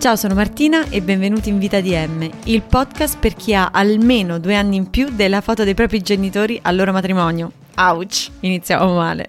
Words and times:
Ciao, 0.00 0.16
sono 0.16 0.32
Martina 0.32 0.88
e 0.88 1.02
benvenuti 1.02 1.50
in 1.50 1.58
Vita 1.58 1.78
DM, 1.78 2.26
il 2.44 2.62
podcast 2.62 3.18
per 3.18 3.34
chi 3.34 3.54
ha 3.54 3.68
almeno 3.70 4.38
due 4.38 4.56
anni 4.56 4.76
in 4.76 4.88
più 4.88 5.10
della 5.10 5.42
foto 5.42 5.62
dei 5.62 5.74
propri 5.74 6.00
genitori 6.00 6.58
al 6.62 6.74
loro 6.74 6.90
matrimonio. 6.90 7.52
Ouch, 7.76 8.30
iniziamo 8.40 8.94
male. 8.94 9.28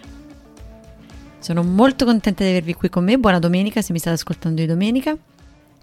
Sono 1.40 1.62
molto 1.64 2.06
contenta 2.06 2.46
di 2.46 2.52
avervi 2.52 2.76
qui 2.76 2.88
con 2.88 3.04
me, 3.04 3.18
buona 3.18 3.40
domenica 3.40 3.82
se 3.82 3.92
mi 3.92 4.00
state 4.00 4.16
ascoltando 4.16 4.62
di 4.62 4.66
domenica. 4.66 5.14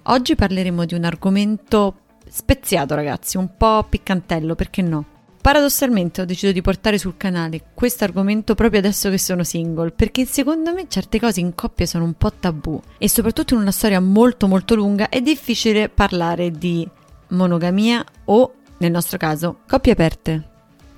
Oggi 0.05 0.35
parleremo 0.35 0.87
di 0.87 0.95
un 0.95 1.05
argomento 1.05 1.97
speziato 2.27 2.95
ragazzi, 2.95 3.37
un 3.37 3.51
po' 3.59 3.85
piccantello, 3.87 4.55
perché 4.55 4.81
no? 4.81 5.05
Paradossalmente 5.49 6.21
ho 6.21 6.27
deciso 6.27 6.53
di 6.53 6.61
portare 6.61 6.99
sul 6.99 7.17
canale 7.17 7.69
questo 7.73 8.05
argomento 8.05 8.55
proprio 8.55 8.81
adesso 8.81 9.09
che 9.09 9.17
sono 9.17 9.45
single, 9.45 9.93
perché 9.93 10.27
secondo 10.27 10.75
me 10.75 10.89
certe 10.89 11.19
cose 11.19 11.41
in 11.41 11.55
coppia 11.55 11.87
sono 11.87 12.05
un 12.05 12.13
po' 12.13 12.31
tabù 12.31 12.79
e 12.99 13.09
soprattutto 13.09 13.55
in 13.55 13.61
una 13.61 13.71
storia 13.71 13.99
molto 13.99 14.47
molto 14.47 14.75
lunga 14.75 15.09
è 15.09 15.23
difficile 15.23 15.89
parlare 15.89 16.51
di 16.51 16.87
monogamia 17.29 18.05
o, 18.27 18.57
nel 18.77 18.91
nostro 18.91 19.17
caso, 19.17 19.61
coppie 19.67 19.93
aperte. 19.93 20.49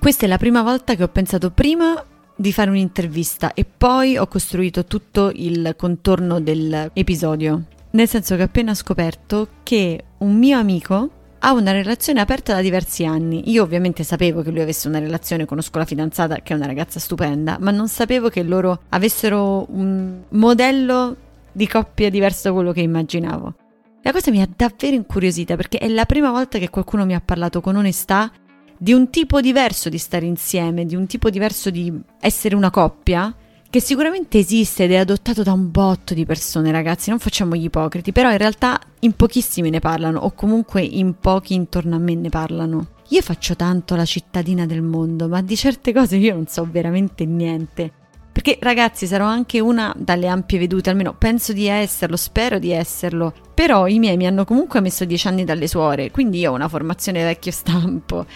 Questa 0.00 0.24
è 0.24 0.28
la 0.28 0.36
prima 0.36 0.62
volta 0.62 0.96
che 0.96 1.04
ho 1.04 1.08
pensato 1.08 1.52
prima 1.52 2.04
di 2.34 2.52
fare 2.52 2.70
un'intervista 2.70 3.54
e 3.54 3.64
poi 3.64 4.16
ho 4.16 4.26
costruito 4.26 4.84
tutto 4.84 5.30
il 5.32 5.74
contorno 5.76 6.40
dell'episodio. 6.40 7.66
Nel 7.92 8.08
senso 8.08 8.34
che 8.34 8.42
ho 8.42 8.46
appena 8.46 8.74
scoperto 8.74 9.46
che 9.62 10.06
un 10.18 10.36
mio 10.36 10.58
amico 10.58 11.10
ha 11.42 11.52
una 11.52 11.72
relazione 11.72 12.20
aperta 12.20 12.54
da 12.54 12.60
diversi 12.60 13.04
anni. 13.04 13.50
Io 13.50 13.62
ovviamente 13.62 14.04
sapevo 14.04 14.42
che 14.42 14.50
lui 14.50 14.60
avesse 14.60 14.88
una 14.88 14.98
relazione, 14.98 15.44
conosco 15.44 15.78
la 15.78 15.84
fidanzata 15.84 16.36
che 16.36 16.52
è 16.52 16.56
una 16.56 16.66
ragazza 16.66 16.98
stupenda, 16.98 17.56
ma 17.60 17.70
non 17.70 17.88
sapevo 17.88 18.28
che 18.28 18.42
loro 18.42 18.82
avessero 18.90 19.66
un 19.70 20.22
modello 20.30 21.16
di 21.52 21.66
coppia 21.66 22.10
diverso 22.10 22.48
da 22.48 22.54
quello 22.54 22.72
che 22.72 22.80
immaginavo. 22.80 23.54
La 24.02 24.12
cosa 24.12 24.30
mi 24.30 24.40
ha 24.40 24.48
davvero 24.54 24.94
incuriosita 24.96 25.56
perché 25.56 25.78
è 25.78 25.88
la 25.88 26.06
prima 26.06 26.30
volta 26.30 26.58
che 26.58 26.70
qualcuno 26.70 27.04
mi 27.04 27.14
ha 27.14 27.20
parlato 27.20 27.60
con 27.60 27.76
onestà 27.76 28.30
di 28.76 28.92
un 28.92 29.10
tipo 29.10 29.40
diverso 29.40 29.88
di 29.88 29.98
stare 29.98 30.24
insieme, 30.24 30.86
di 30.86 30.96
un 30.96 31.06
tipo 31.06 31.28
diverso 31.28 31.68
di 31.68 31.92
essere 32.18 32.54
una 32.54 32.70
coppia 32.70 33.34
che 33.70 33.80
sicuramente 33.80 34.38
esiste 34.38 34.84
ed 34.84 34.92
è 34.92 34.96
adottato 34.96 35.44
da 35.44 35.52
un 35.52 35.70
botto 35.70 36.12
di 36.12 36.26
persone, 36.26 36.72
ragazzi, 36.72 37.10
non 37.10 37.20
facciamo 37.20 37.54
gli 37.54 37.64
ipocriti, 37.64 38.10
però 38.10 38.32
in 38.32 38.36
realtà 38.36 38.80
in 39.00 39.12
pochissimi 39.12 39.70
ne 39.70 39.78
parlano 39.78 40.18
o 40.18 40.32
comunque 40.32 40.82
in 40.82 41.14
pochi 41.20 41.54
intorno 41.54 41.94
a 41.94 42.00
me 42.00 42.16
ne 42.16 42.28
parlano. 42.30 42.86
Io 43.10 43.22
faccio 43.22 43.54
tanto 43.54 43.94
la 43.94 44.04
cittadina 44.04 44.66
del 44.66 44.82
mondo, 44.82 45.28
ma 45.28 45.40
di 45.40 45.56
certe 45.56 45.92
cose 45.92 46.16
io 46.16 46.34
non 46.34 46.48
so 46.48 46.66
veramente 46.68 47.24
niente. 47.24 47.92
Perché 48.32 48.58
ragazzi 48.60 49.06
sarò 49.06 49.26
anche 49.26 49.60
una 49.60 49.94
dalle 49.96 50.26
ampie 50.26 50.58
vedute, 50.58 50.90
almeno 50.90 51.14
penso 51.14 51.52
di 51.52 51.66
esserlo, 51.66 52.16
spero 52.16 52.58
di 52.58 52.70
esserlo, 52.70 53.32
però 53.54 53.86
i 53.86 53.98
miei 54.00 54.16
mi 54.16 54.26
hanno 54.26 54.44
comunque 54.44 54.80
messo 54.80 55.04
dieci 55.04 55.28
anni 55.28 55.44
dalle 55.44 55.68
suore, 55.68 56.10
quindi 56.10 56.40
io 56.40 56.50
ho 56.50 56.54
una 56.54 56.68
formazione 56.68 57.22
vecchio 57.22 57.52
stampo. 57.52 58.26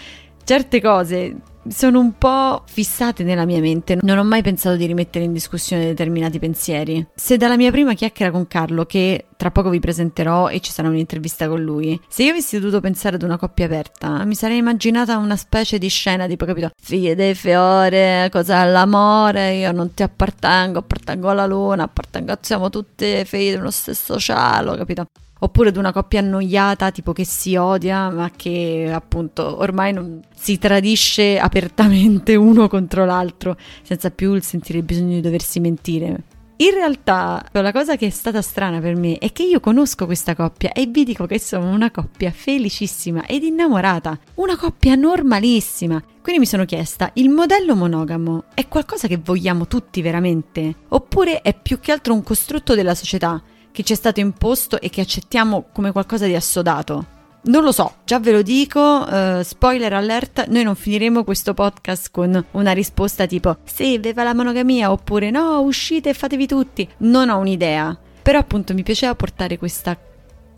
Certe 0.45 0.79
cose 0.79 1.37
sono 1.67 1.99
un 1.99 2.19
po' 2.19 2.61
fissate 2.67 3.23
nella 3.23 3.45
mia 3.45 3.59
mente. 3.59 3.97
Non 4.01 4.19
ho 4.19 4.23
mai 4.23 4.43
pensato 4.43 4.75
di 4.75 4.85
rimettere 4.85 5.25
in 5.25 5.33
discussione 5.33 5.87
determinati 5.87 6.37
pensieri. 6.37 7.03
Se 7.15 7.35
dalla 7.37 7.57
mia 7.57 7.71
prima 7.71 7.95
chiacchiera 7.95 8.31
con 8.31 8.45
Carlo, 8.45 8.85
che 8.85 9.25
tra 9.37 9.49
poco 9.49 9.71
vi 9.71 9.79
presenterò 9.79 10.49
e 10.49 10.59
ci 10.59 10.71
sarà 10.71 10.87
un'intervista 10.87 11.47
con 11.47 11.63
lui, 11.63 11.99
se 12.07 12.25
io 12.25 12.29
avessi 12.29 12.59
dovuto 12.59 12.79
pensare 12.79 13.15
ad 13.15 13.23
una 13.23 13.37
coppia 13.37 13.65
aperta, 13.65 14.23
mi 14.23 14.35
sarei 14.35 14.57
immaginata 14.57 15.17
una 15.17 15.35
specie 15.35 15.79
di 15.79 15.87
scena 15.87 16.27
tipo, 16.27 16.45
capito? 16.45 16.69
Figlie 16.79 17.15
dei 17.15 17.33
fiore, 17.33 18.29
cos'è 18.31 18.69
l'amore? 18.69 19.55
Io 19.55 19.71
non 19.71 19.95
ti 19.95 20.03
appartengo, 20.03 20.77
appartengo 20.77 21.27
alla 21.27 21.47
luna, 21.47 21.85
appartengo, 21.85 22.37
siamo 22.41 22.69
tutte 22.69 23.25
figlie 23.25 23.55
dello 23.55 23.71
stesso 23.71 24.19
cielo, 24.19 24.75
capito? 24.75 25.07
Oppure 25.45 25.69
ad 25.69 25.77
una 25.77 25.93
coppia 25.93 26.19
annoiata, 26.19 26.91
tipo 26.91 27.13
che 27.13 27.23
si 27.23 27.55
odia, 27.55 28.09
ma 28.09 28.31
che 28.35 28.89
appunto 28.91 29.59
ormai 29.59 29.93
non 29.93 30.21
si 30.35 30.57
tradisce 30.57 31.37
apertamente 31.37 32.33
uno 32.35 32.67
contro 32.67 33.05
l'altro, 33.05 33.55
senza 33.83 34.09
più 34.09 34.33
il 34.33 34.43
sentire 34.43 34.79
il 34.79 34.83
bisogno 34.83 35.13
di 35.13 35.21
doversi 35.21 35.59
mentire. 35.59 36.23
In 36.57 36.71
realtà, 36.73 37.45
la 37.51 37.71
cosa 37.73 37.97
che 37.97 38.07
è 38.07 38.09
stata 38.09 38.41
strana 38.41 38.79
per 38.79 38.95
me 38.95 39.17
è 39.17 39.31
che 39.33 39.43
io 39.43 39.59
conosco 39.59 40.05
questa 40.05 40.35
coppia 40.35 40.71
e 40.71 40.85
vi 40.85 41.03
dico 41.03 41.25
che 41.25 41.37
sono 41.37 41.69
una 41.69 41.91
coppia 41.91 42.31
felicissima 42.31 43.25
ed 43.25 43.43
innamorata, 43.43 44.17
una 44.35 44.55
coppia 44.55 44.95
normalissima. 44.95 46.01
Quindi 46.21 46.39
mi 46.39 46.47
sono 46.47 46.63
chiesta, 46.63 47.11
il 47.15 47.29
modello 47.29 47.75
monogamo 47.75 48.45
è 48.53 48.67
qualcosa 48.69 49.07
che 49.07 49.17
vogliamo 49.17 49.67
tutti 49.67 50.01
veramente? 50.01 50.75
Oppure 50.87 51.41
è 51.41 51.53
più 51.53 51.79
che 51.79 51.91
altro 51.91 52.13
un 52.13 52.23
costrutto 52.23 52.73
della 52.73 52.95
società? 52.95 53.43
Che 53.75 53.83
ci 53.83 53.91
è 53.91 53.95
stato 53.97 54.21
imposto 54.21 54.79
e 54.79 54.89
che 54.89 55.01
accettiamo 55.01 55.65
come 55.73 55.91
qualcosa 55.91 56.25
di 56.25 56.33
assodato. 56.33 57.07
Non 57.47 57.61
lo 57.61 57.73
so, 57.73 57.97
già 58.05 58.19
ve 58.19 58.31
lo 58.31 58.41
dico, 58.41 58.79
uh, 58.79 59.41
spoiler 59.43 59.91
alert, 59.91 60.47
noi 60.47 60.63
non 60.63 60.75
finiremo 60.75 61.25
questo 61.25 61.53
podcast 61.53 62.09
con 62.09 62.43
una 62.51 62.71
risposta 62.71 63.27
tipo 63.27 63.57
sì, 63.65 63.97
viva 63.97 64.23
la 64.23 64.33
monogamia 64.33 64.91
oppure 64.91 65.29
no, 65.29 65.59
uscite 65.59 66.09
e 66.09 66.13
fatevi 66.13 66.47
tutti. 66.47 66.89
Non 66.99 67.29
ho 67.29 67.37
un'idea, 67.37 67.95
però 68.21 68.39
appunto 68.39 68.73
mi 68.73 68.81
piaceva 68.81 69.13
portare 69.13 69.57
questa 69.57 69.95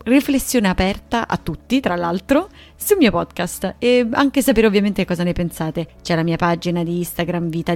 riflessione 0.08 0.68
aperta 0.68 1.28
a 1.28 1.36
tutti, 1.36 1.80
tra 1.80 1.94
l'altro, 1.94 2.48
sul 2.74 2.96
mio 2.96 3.10
podcast 3.10 3.76
e 3.78 4.06
anche 4.10 4.42
sapere 4.42 4.66
ovviamente 4.66 5.04
cosa 5.04 5.22
ne 5.22 5.32
pensate. 5.32 5.88
C'è 6.02 6.14
la 6.14 6.22
mia 6.22 6.36
pagina 6.36 6.82
di 6.82 6.96
Instagram 6.98 7.48
Vita 7.48 7.74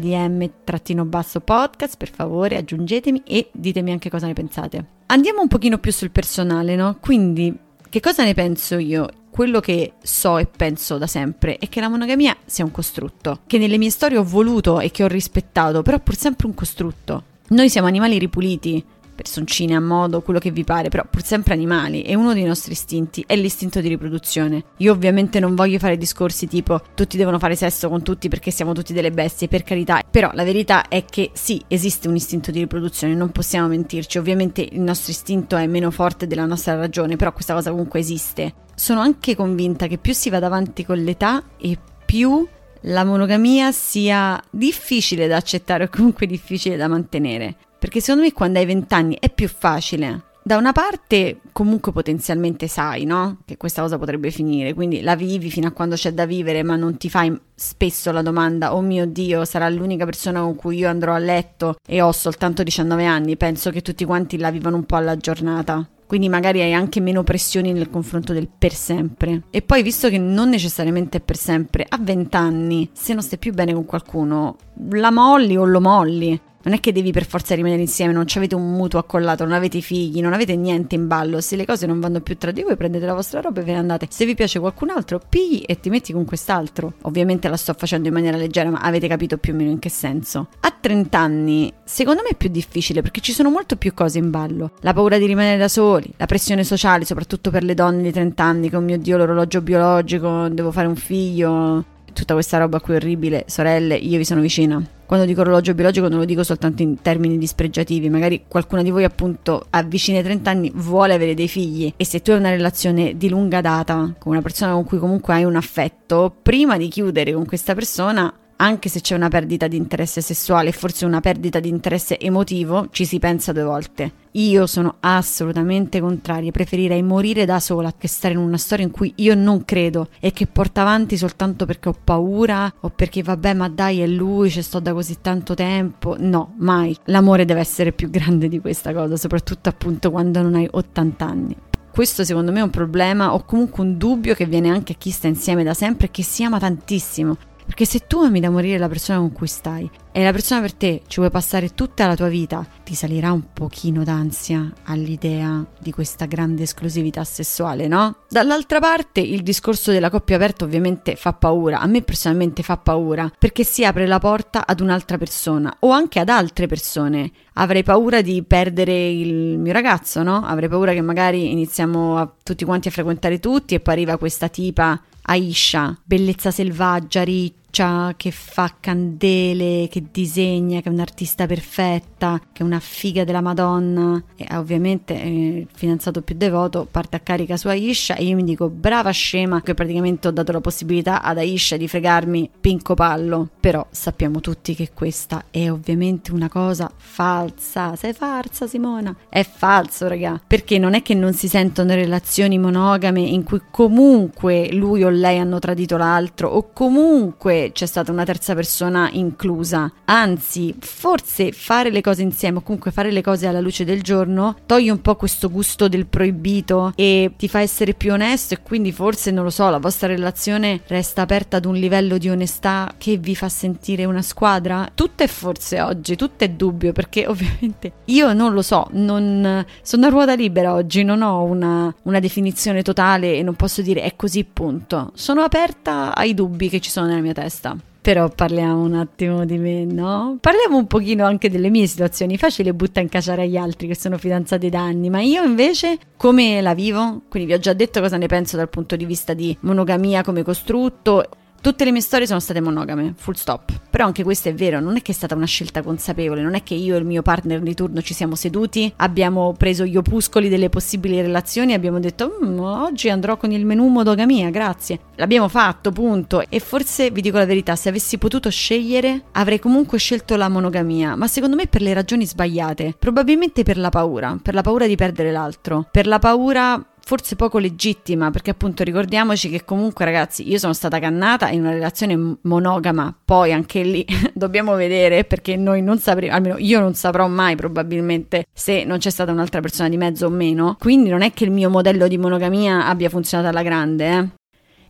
basso 1.05 1.41
podcast, 1.41 1.97
per 1.97 2.11
favore 2.11 2.57
aggiungetemi 2.57 3.23
e 3.25 3.51
ditemi 3.53 3.93
anche 3.93 4.11
cosa 4.11 4.27
ne 4.27 4.33
pensate. 4.33 4.85
Andiamo 5.07 5.43
un 5.43 5.49
pochino 5.49 5.79
più 5.79 5.93
sul 5.93 6.11
personale, 6.11 6.75
no? 6.75 6.97
Quindi, 7.01 7.55
che 7.89 8.01
cosa 8.01 8.25
ne 8.25 8.35
penso 8.35 8.79
io? 8.79 9.09
Quello 9.31 9.61
che 9.61 9.95
so 10.03 10.39
e 10.39 10.47
penso 10.47 10.99
da 10.99 11.07
sempre 11.07 11.57
è 11.59 11.69
che 11.69 11.81
la 11.81 11.89
monogamia 11.89 12.37
sia 12.45 12.65
un 12.65 12.71
costrutto, 12.71 13.41
che 13.47 13.59
nelle 13.59 13.79
mie 13.79 13.91
storie 13.91 14.19
ho 14.19 14.25
voluto 14.25 14.81
e 14.81 14.91
che 14.91 15.05
ho 15.05 15.09
rispettato, 15.09 15.83
però 15.83 15.99
pur 16.01 16.17
sempre 16.17 16.47
un 16.47 16.55
costrutto. 16.55 17.25
Noi 17.49 17.69
siamo 17.69 17.87
animali 17.87 18.19
ripuliti, 18.19 18.83
personcine 19.15 19.75
a 19.75 19.81
modo, 19.81 20.23
quello 20.23 20.39
che 20.39 20.51
vi 20.51 20.65
pare, 20.65 20.89
però 20.89 21.05
pur 21.09 21.23
sempre 21.23 21.55
animali 21.55 22.03
e 22.03 22.15
uno 22.15 22.33
dei 22.35 22.45
nostri 22.45 22.73
istinti 22.73 23.25
è 23.27 23.37
l'istinto 23.37 23.81
di 23.81 23.89
riproduzione. 23.89 24.65
Io 24.79 24.93
ovviamente 24.93 25.41
non 25.41 25.55
voglio 25.55 25.79
fare 25.79 25.97
discorsi 25.97 26.47
tipo 26.47 26.81
tutti 26.95 27.17
devono 27.17 27.39
fare 27.39 27.57
sesso 27.57 27.89
con 27.89 28.03
tutti 28.03 28.29
perché 28.29 28.51
siamo 28.51 28.73
tutti 28.73 28.93
delle 28.93 29.11
bestie, 29.11 29.49
per 29.49 29.63
carità, 29.63 30.03
però 30.09 30.31
la 30.35 30.45
verità 30.45 30.89
è 30.89 31.05
che 31.05 31.31
sì, 31.33 31.63
esiste 31.69 32.09
un 32.09 32.17
istinto 32.17 32.51
di 32.51 32.61
riproduzione, 32.61 33.15
non 33.15 33.31
possiamo 33.31 33.69
mentirci, 33.69 34.19
ovviamente 34.19 34.67
il 34.71 34.81
nostro 34.81 35.13
istinto 35.13 35.57
è 35.57 35.67
meno 35.67 35.91
forte 35.91 36.27
della 36.27 36.47
nostra 36.47 36.75
ragione, 36.75 37.17
però 37.17 37.33
questa 37.33 37.55
cosa 37.55 37.71
comunque 37.71 38.01
esiste. 38.01 38.55
Sono 38.75 39.01
anche 39.01 39.37
convinta 39.37 39.87
che 39.87 39.99
più 39.99 40.13
si 40.13 40.31
va 40.31 40.39
avanti 40.39 40.85
con 40.85 40.99
l'età 40.99 41.43
e 41.59 41.79
più 42.05 42.47
la 42.87 43.05
monogamia 43.05 43.71
sia 43.71 44.43
difficile 44.51 45.27
da 45.29 45.37
accettare 45.37 45.85
o 45.85 45.89
comunque 45.89 46.27
difficile 46.27 46.77
da 46.77 46.89
mantenere. 46.89 47.57
Perché 47.83 48.01
secondo 48.01 48.23
me 48.25 48.33
quando 48.33 48.61
hai 48.61 48.65
20 48.65 48.95
anni 48.95 49.17
è 49.19 49.29
più 49.29 49.49
facile. 49.49 50.27
Da 50.41 50.57
una 50.57 50.71
parte 50.71 51.41
comunque 51.51 51.91
potenzialmente 51.91 52.69
sai, 52.69 53.05
no? 53.05 53.39
Che 53.45 53.57
questa 53.57 53.83
cosa 53.83 53.99
potrebbe 53.99 54.31
finire, 54.31 54.73
quindi 54.73 55.01
la 55.01 55.17
vivi 55.17 55.51
fino 55.51 55.67
a 55.67 55.73
quando 55.73 55.97
c'è 55.97 56.13
da 56.13 56.25
vivere, 56.25 56.63
ma 56.63 56.77
non 56.77 56.97
ti 56.97 57.11
fai 57.11 57.37
spesso 57.53 58.13
la 58.13 58.23
domanda, 58.23 58.77
oh 58.77 58.83
mio 58.83 59.05
Dio, 59.05 59.45
sarà 59.45 59.69
l'unica 59.69 60.05
persona 60.05 60.43
con 60.43 60.55
cui 60.55 60.77
io 60.77 60.89
andrò 60.89 61.13
a 61.13 61.19
letto 61.19 61.75
e 61.85 62.01
ho 62.01 62.13
soltanto 62.13 62.63
19 62.63 63.05
anni, 63.05 63.37
penso 63.37 63.71
che 63.71 63.83
tutti 63.83 64.05
quanti 64.05 64.39
la 64.39 64.53
vivano 64.53 64.77
un 64.77 64.85
po' 64.85 64.95
alla 64.95 65.17
giornata 65.17 65.85
quindi 66.13 66.29
magari 66.29 66.61
hai 66.61 66.75
anche 66.75 67.01
meno 67.01 67.25
pressioni 67.25 67.73
nel 67.73 67.89
confronto 67.89 68.35
del 68.35 68.47
per 68.47 68.75
sempre. 68.75 69.45
E 69.49 69.63
poi, 69.63 69.83
visto 69.83 70.11
che 70.11 70.19
non 70.19 70.51
necessariamente 70.51 71.17
è 71.17 71.21
per 71.23 71.39
sempre, 71.39 71.87
a 71.89 71.97
20 71.99 72.37
anni, 72.37 72.91
se 72.93 73.15
non 73.15 73.23
stai 73.23 73.39
più 73.39 73.55
bene 73.55 73.73
con 73.73 73.87
qualcuno, 73.87 74.57
la 74.91 75.11
molli 75.11 75.57
o 75.57 75.65
lo 75.65 75.81
molli. 75.81 76.39
Non 76.65 76.75
è 76.75 76.81
che 76.81 76.93
devi 76.93 77.13
per 77.13 77.27
forza 77.27 77.55
rimanere 77.55 77.81
insieme, 77.81 78.13
non 78.13 78.25
avete 78.35 78.55
un 78.55 78.73
mutuo 78.73 79.01
accollato, 79.01 79.45
non 79.45 79.53
avete 79.53 79.81
figli, 79.81 80.21
non 80.21 80.33
avete 80.33 80.57
niente 80.57 80.95
in 80.95 81.07
ballo. 81.07 81.41
Se 81.41 81.57
le 81.57 81.67
cose 81.67 81.87
non 81.87 82.01
vanno 82.01 82.21
più 82.21 82.37
tra 82.37 82.51
di 82.51 82.63
voi, 82.63 82.77
prendete 82.77 83.05
la 83.05 83.15
vostra 83.15 83.41
roba 83.41 83.61
e 83.61 83.65
ve 83.65 83.73
ne 83.73 83.79
andate. 83.79 84.07
Se 84.11 84.25
vi 84.25 84.35
piace 84.35 84.61
qualcun 84.61 84.91
altro, 84.91 85.21
pigli 85.29 85.65
e 85.67 85.81
ti 85.81 85.91
metti 85.91 86.13
con 86.13 86.25
quest'altro. 86.25 86.95
Ovviamente 87.03 87.49
la 87.49 87.57
sto 87.57 87.75
facendo 87.77 88.09
in 88.09 88.15
maniera 88.15 88.37
leggera, 88.37 88.71
ma 88.71 88.79
avete 88.79 89.09
capito 89.09 89.39
più 89.39 89.53
o 89.53 89.57
meno 89.57 89.71
in 89.71 89.79
che 89.79 89.89
senso. 89.89 90.49
A 90.61 90.75
30 90.79 91.19
anni, 91.19 91.73
secondo 91.85 92.23
me 92.23 92.31
è 92.31 92.37
più 92.37 92.49
difficile 92.49 93.03
perché 93.03 93.21
ci 93.21 93.33
sono 93.33 93.51
molto 93.51 93.77
più 93.77 93.93
cose 93.95 94.19
in 94.19 94.31
ballo. 94.31 94.73
La 94.81 94.93
paura 94.93 95.19
di 95.19 95.27
rimanere 95.27 95.59
da 95.59 95.69
soli, 95.69 96.13
la 96.17 96.27
pressione 96.27 96.65
sociale, 96.65 97.05
soprattutto 97.05 97.51
per 97.51 97.65
le 97.65 97.75
donne 97.75 98.03
di 98.03 98.13
30 98.13 98.43
anni, 98.43 98.71
che 98.71 98.77
oh 98.77 98.81
mio 98.81 98.99
Dio, 98.99 99.17
l'orologio 99.17 99.61
biologico, 99.63 100.49
devo 100.49 100.71
fare 100.71 100.87
un 100.87 100.97
figlio 100.97 101.85
tutta 102.13 102.35
questa 102.35 102.59
roba 102.59 102.81
qui 102.81 102.95
orribile, 102.95 103.45
sorelle, 103.47 103.97
io 103.97 104.19
vi 104.19 104.25
sono 104.25 104.41
vicina. 104.41 104.83
Quando 105.13 105.29
dico 105.29 105.43
orologio 105.43 105.75
biologico 105.75 106.09
non 106.09 106.21
lo 106.21 106.25
dico 106.25 106.43
soltanto 106.43 106.81
in 106.81 107.03
termini 107.03 107.37
dispregiativi, 107.37 108.09
magari 108.09 108.45
qualcuno 108.49 108.83
di 108.83 108.89
voi 108.89 109.05
appunto 109.05 109.67
a 109.69 109.83
vicini 109.83 110.17
ai 110.17 110.23
30 110.23 110.51
anni 110.51 110.73
vuole 110.75 111.13
avere 111.13 111.35
dei 111.35 111.49
figli. 111.49 111.93
E 111.99 112.07
se 112.07 112.23
tu 112.23 112.31
hai 112.31 112.39
una 112.39 112.49
relazione 112.49 113.15
di 113.19 113.29
lunga 113.29 113.61
data 113.61 114.15
con 114.19 114.33
una 114.33 114.41
persona 114.41 114.73
con 114.73 114.85
cui 114.85 114.97
comunque 114.97 115.35
hai 115.35 115.45
un 115.45 115.55
affetto, 115.55 116.35
prima 116.43 116.79
di 116.79 116.89
chiudere 116.89 117.35
con 117.35 117.45
questa 117.45 117.75
persona 117.75 118.33
anche 118.63 118.89
se 118.89 119.01
c'è 119.01 119.17
una 119.17 119.29
perdita 119.29 119.67
di 119.67 119.77
interesse 119.77 120.21
sessuale 120.21 120.69
e 120.69 120.73
forse 120.73 121.05
una 121.05 121.21
perdita 121.21 121.59
di 121.59 121.69
interesse 121.69 122.19
emotivo, 122.19 122.87
ci 122.93 123.05
si 123.05 123.19
pensa 123.19 123.53
due 123.53 123.65
volte. 123.65 124.13
Io 124.33 124.67
sono 124.67 124.97
assolutamente 125.01 126.01
contraria, 126.01 126.53
preferirei 126.53 127.03
morire 127.03 127.45
da 127.45 127.59
sola 127.59 127.93
che 127.99 128.07
stare 128.07 128.35
in 128.35 128.41
una 128.41 128.57
storia 128.57 128.85
in 128.85 128.93
cui 128.93 129.13
io 129.17 129.35
non 129.35 129.65
credo 129.65 130.09
e 130.21 130.31
che 130.31 130.47
porto 130.47 130.81
avanti 130.81 131.17
soltanto 131.17 131.67
perché 131.67 131.89
ho 131.89 131.97
paura 132.03 132.73
o 132.81 132.91
perché 132.91 133.23
vabbè 133.23 133.53
ma 133.53 133.69
dai 133.69 134.01
è 134.01 134.07
lui, 134.07 134.49
ci 134.49 134.63
sto 134.63 134.79
da 134.79 134.93
così 134.93 135.19
tanto 135.21 135.55
tempo. 135.55 136.15
No, 136.19 136.55
mai. 136.59 136.97
L'amore 137.07 137.45
deve 137.45 137.61
essere 137.61 137.91
più 137.91 138.11
grande 138.11 138.47
di 138.49 138.61
questa 138.61 138.95
cosa, 138.95 139.17
soprattutto 139.17 139.69
appunto 139.69 140.13
quando 140.13 140.41
non 140.41 140.55
hai 140.55 140.69
80 140.71 141.25
anni. 141.27 141.57
Questo 141.93 142.25
secondo 142.25 142.53
me 142.53 142.61
è 142.61 142.63
un 142.63 142.71
problema 142.71 143.35
o 143.35 143.45
comunque 143.45 143.85
un 143.85 143.99
dubbio 143.99 144.35
che 144.35 144.47
viene 144.47 144.71
anche 144.71 144.93
a 144.93 144.97
chi 144.97 145.11
sta 145.11 145.27
insieme 145.27 145.63
da 145.63 145.75
sempre 145.75 146.07
e 146.07 146.11
che 146.11 146.23
si 146.23 146.43
ama 146.43 146.59
tantissimo 146.59 147.37
perché 147.65 147.85
se 147.85 148.07
tu 148.07 148.21
ami 148.21 148.41
da 148.41 148.51
morire 148.51 148.79
la 148.79 148.89
persona 148.89 149.19
con 149.19 149.33
cui 149.33 149.47
stai 149.47 149.91
e 150.15 150.23
la 150.23 150.33
persona 150.33 150.61
per 150.61 150.75
te 150.75 151.03
ci 151.07 151.21
vuoi 151.21 151.31
passare 151.31 151.71
tutta 151.75 152.07
la 152.07 152.15
tua 152.15 152.29
vita, 152.29 152.67
ti 152.85 152.95
salirà 152.95 153.33
un 153.33 153.45
pochino 153.53 154.05
d'ansia 154.05 154.71
all'idea 154.85 155.65
di 155.79 155.91
questa 155.91 156.27
grande 156.27 156.65
esclusività 156.65 157.25
sessuale, 157.25 157.89
no? 157.89 158.17
Dall'altra 158.29 158.79
parte 158.79 159.21
il 159.21 159.43
discorso 159.43 159.91
della 159.91 160.11
coppia 160.11 160.37
aperta 160.37 160.65
ovviamente 160.65 161.17
fa 161.17 161.33
paura, 161.33 161.81
a 161.81 161.87
me 161.87 162.03
personalmente 162.03 162.63
fa 162.63 162.77
paura, 162.77 163.33
perché 163.39 163.65
si 163.65 163.85
apre 163.85 164.07
la 164.07 164.19
porta 164.19 164.67
ad 164.67 164.81
un'altra 164.81 165.17
persona 165.17 165.75
o 165.81 165.91
anche 165.91 166.21
ad 166.21 166.29
altre 166.29 166.67
persone. 166.67 167.31
Avrei 167.55 167.83
paura 167.83 168.21
di 168.21 168.43
perdere 168.43 169.09
il 169.11 169.59
mio 169.59 169.73
ragazzo, 169.73 170.23
no? 170.23 170.45
Avrei 170.45 170.69
paura 170.69 170.93
che 170.93 171.01
magari 171.01 171.51
iniziamo 171.53 172.19
a, 172.19 172.31
tutti 172.43 172.65
quanti 172.65 172.89
a 172.89 172.91
frequentare 172.91 173.39
tutti 173.39 173.75
e 173.75 173.81
poi 173.81 173.95
arriva 173.95 174.19
questa 174.19 174.49
tipa 174.49 175.01
Aisha, 175.25 175.97
bellezza 176.07 176.51
selvaggia, 176.51 177.25
riccia 177.73 178.13
che 178.19 178.31
fa 178.31 178.75
candele, 178.79 179.89
che 179.89 180.05
disegna, 180.13 180.83
che 180.83 180.91
è 180.91 180.93
un'artista 180.93 181.47
perfetta, 181.47 182.39
che 182.53 182.63
è 182.63 182.67
una 182.67 182.81
figa 182.81 183.25
della 183.25 183.41
Madonna. 183.41 184.23
E 184.37 184.47
ovviamente 184.57 185.21
eh, 185.21 185.59
il 185.61 185.69
fidanzato 185.73 186.21
più 186.21 186.35
devoto 186.37 186.87
parte 186.89 187.17
a 187.17 187.21
carica 187.21 187.57
su 187.57 187.69
Aisha 187.69 188.15
e 188.17 188.25
io 188.25 188.37
mi 188.37 188.45
dico 188.45 188.69
brava 188.69 189.11
scema 189.11 189.63
che 189.63 189.73
praticamente 189.73 190.29
ho 190.29 190.31
dato 190.31 190.53
la 190.53 190.61
possibilità 190.61 191.23
ad 191.23 191.39
Aisha 191.39 191.79
di 191.79 191.89
fregarmi 191.89 192.51
pinco 192.61 192.93
pallo. 192.93 193.49
Però 193.59 193.87
sappiamo 193.91 194.41
tutti 194.41 194.75
che 194.75 194.91
questa 194.93 195.45
è 195.51 195.71
ovviamente 195.71 196.33
una 196.33 196.51
cosa 196.51 196.91
falsa. 196.95 197.97
Sei 197.97 198.13
falsa 198.13 198.67
Simona? 198.67 199.17
È 199.31 199.43
falso 199.43 200.09
raga. 200.09 200.39
Perché 200.47 200.79
non 200.79 200.93
è 200.93 201.01
che 201.01 201.15
non 201.15 201.33
si 201.33 201.49
sentono 201.49 201.95
relazioni 201.95 202.59
monogame 202.59 203.21
in 203.21 203.45
cui 203.45 203.63
comunque 203.71 204.71
lui 204.73 205.03
o 205.03 205.09
lei 205.09 205.39
hanno 205.39 205.59
tradito 205.59 205.97
l'altro 205.97 206.49
o 206.49 206.71
comunque 206.73 207.62
c'è 207.71 207.87
stata 207.87 208.11
una 208.11 208.25
terza 208.25 208.55
persona 208.55 209.09
inclusa. 209.13 209.93
Anzi, 210.07 210.75
forse 210.81 211.53
fare 211.53 211.91
le 211.91 212.01
cose 212.01 212.23
insieme 212.23 212.59
o 212.59 212.63
comunque 212.63 212.91
fare 212.91 213.13
le 213.13 213.23
cose 213.23 213.47
alla 213.47 213.61
luce 213.61 213.85
del 213.85 214.03
giorno 214.03 214.57
toglie 214.67 214.91
un 214.91 215.01
po' 215.01 215.15
questo 215.15 215.51
gusto 215.51 215.89
del 215.89 216.07
proibito 216.07 216.93
e 216.97 217.33
ti 217.37 217.49
fa 217.49 217.61
essere 217.61 217.95
più 217.95 218.13
onesto 218.13 218.55
e 218.55 218.63
quindi 218.63 218.91
forse, 218.91 219.31
non 219.31 219.45
lo 219.45 219.51
so, 219.51 219.69
la 219.69 219.79
vostra 219.79 220.09
relazione 220.09 220.81
resta 220.87 221.23
aperta 221.23 221.59
ad 221.59 221.67
un 221.67 221.75
livello 221.75 222.19
di 222.19 222.29
onestà 222.29 222.95
che 222.99 223.17
vi 223.19 223.37
fa 223.37 223.49
sentire 223.49 224.05
una 224.05 224.23
squadra? 224.23 224.91
Tutto 224.95 225.23
è 225.23 225.27
forse 225.29 225.81
oggi, 225.81 226.17
tutto 226.17 226.45
è 226.45 226.51
dubbio 226.51 226.93
perché 226.93 227.27
ovviamente 227.29 227.93
io 228.07 228.33
non 228.33 228.53
lo 228.53 228.63
so, 228.63 228.89
non 228.93 229.65
sono 229.83 230.07
a 230.07 230.09
ruota 230.09 230.35
libera 230.35 230.75
oggi, 230.75 231.03
non 231.05 231.23
ho 231.23 231.43
una, 231.43 231.95
una 232.03 232.21
definizione 232.21 232.83
totale 232.83 233.37
e 233.37 233.43
non 233.43 233.55
posso 233.55 233.83
dire 233.83 234.03
è 234.03 234.17
così 234.17 234.45
punto. 234.45 235.11
Sono 235.15 235.43
aperta 235.43 236.15
ai 236.15 236.35
dubbi 236.35 236.69
che 236.69 236.81
ci 236.81 236.91
sono 236.91 237.07
nella 237.07 237.21
mia 237.21 237.33
testa 237.33 237.52
testa. 237.53 237.77
Però 238.03 238.29
parliamo 238.29 238.83
un 238.83 238.95
attimo 238.95 239.45
di 239.45 239.59
me, 239.59 239.85
no? 239.85 240.37
Parliamo 240.41 240.77
un 240.77 240.89
pochino 240.89 241.25
anche 241.25 241.49
delle 241.49 241.71
mie 241.71 241.87
situazioni. 241.87 242.37
Facile 242.37 242.75
butta 242.75 242.99
in 242.99 243.09
cacciare 243.09 243.43
agli 243.43 243.57
altri 243.57 243.87
che 243.87 243.95
sono 243.95 244.19
fidanzati 244.19 244.69
da 244.69 244.81
anni, 244.81 245.09
ma 245.09 245.21
io 245.21 245.45
invece 245.45 245.99
come 246.17 246.61
la 246.61 246.75
vivo? 246.75 247.23
Quindi 247.29 247.49
vi 247.49 247.55
ho 247.55 247.61
già 247.61 247.75
detto 247.75 248.01
cosa 248.01 248.17
ne 248.17 248.27
penso 248.27 248.57
dal 248.57 248.69
punto 248.69 248.97
di 248.97 249.05
vista 249.05 249.35
di 249.35 249.57
monogamia 249.61 250.25
come 250.25 250.43
costrutto 250.43 251.29
Tutte 251.63 251.85
le 251.85 251.93
mie 251.93 252.01
storie 252.01 252.27
sono 252.27 252.41
state 252.41 252.61
monogame, 252.61 253.15
full 253.17 253.35
stop. 253.35 253.71
Però 253.89 254.05
anche 254.05 254.25
questo 254.25 254.49
è 254.49 254.55
vero, 254.55 254.81
non 254.81 254.97
è 254.97 255.01
che 255.01 255.13
è 255.13 255.15
stata 255.15 255.37
una 255.37 255.47
scelta 255.47 255.81
consapevole, 255.81 256.43
non 256.43 256.57
è 256.57 256.65
che 256.65 256.75
io 256.75 256.97
e 256.97 256.99
il 256.99 257.05
mio 257.05 257.23
partner 257.23 257.61
di 257.61 257.73
turno 257.73 258.03
ci 258.03 258.15
siamo 258.15 258.35
seduti, 258.35 258.93
abbiamo 258.97 259.55
preso 259.57 259.85
gli 259.85 259.97
opuscoli 259.97 260.49
delle 260.49 260.69
possibili 260.71 261.21
relazioni 261.21 261.71
e 261.71 261.77
abbiamo 261.77 262.01
detto 262.01 262.37
mm, 262.45 262.59
oggi 262.59 263.11
andrò 263.11 263.37
con 263.37 263.53
il 263.53 263.65
menù 263.65 263.87
monogamia, 263.87 264.51
grazie. 264.51 264.99
L'abbiamo 265.15 265.47
fatto, 265.47 265.93
punto. 265.93 266.43
E 266.49 266.59
forse 266.59 267.13
vi 267.13 267.21
dico 267.21 267.39
la 267.39 267.47
verità, 267.47 267.77
se 267.77 267.91
avessi 267.91 268.19
potuto 268.19 268.51
scegliere 268.51 269.27
avrei 269.31 269.61
comunque 269.61 269.99
scelto 269.99 270.35
la 270.35 270.49
monogamia, 270.49 271.15
ma 271.15 271.29
secondo 271.29 271.55
me 271.55 271.69
per 271.69 271.81
le 271.81 271.95
ragioni 271.95 272.27
sbagliate. 272.27 272.97
Probabilmente 272.99 273.63
per 273.63 273.79
la 273.79 273.89
paura, 273.89 274.37
per 274.43 274.55
la 274.55 274.63
paura 274.63 274.89
di 274.89 274.97
perdere 274.97 275.31
l'altro, 275.31 275.87
per 275.93 276.09
la 276.09 276.19
paura 276.19 276.85
forse 277.05 277.37
poco 277.37 277.59
legittima, 277.59 278.31
perché 278.31 278.51
appunto 278.51 278.83
ricordiamoci 278.85 279.49
che 279.49 279.65
comunque 279.65 280.05
ragazzi 280.05 280.49
io 280.49 280.59
sono 280.59 280.73
stata 280.73 280.99
cannata 280.99 281.49
in 281.51 281.61
una 281.61 281.73
relazione 281.73 282.39
monogama, 282.43 283.15
poi 283.25 283.53
anche 283.53 283.83
lì 283.83 284.07
dobbiamo 284.33 284.75
vedere 284.75 285.25
perché 285.25 285.57
noi 285.57 285.83
non 285.83 285.99
sapremo, 285.99 286.35
almeno 286.35 286.57
io 286.59 286.81
non 286.81 286.95
saprò 286.95 287.27
mai 287.29 287.57
probabilmente 287.57 288.47
se 288.53 288.85
non 288.85 288.99
c'è 288.99 289.11
stata 289.11 289.33
un'altra 289.33 289.61
persona 289.61 289.89
di 289.89 289.97
mezzo 289.97 290.27
o 290.27 290.31
meno, 290.31 290.77
quindi 290.79 291.11
non 291.11 291.23
è 291.23 291.33
che 291.33 291.45
il 291.45 291.51
mio 291.51 291.71
modello 291.71 292.09
di 292.09 292.19
monogamia 292.19 292.87
abbia 292.87 293.09
funzionato 293.09 293.49
alla 293.49 293.63
grande, 293.63 294.09
eh. 294.09 294.41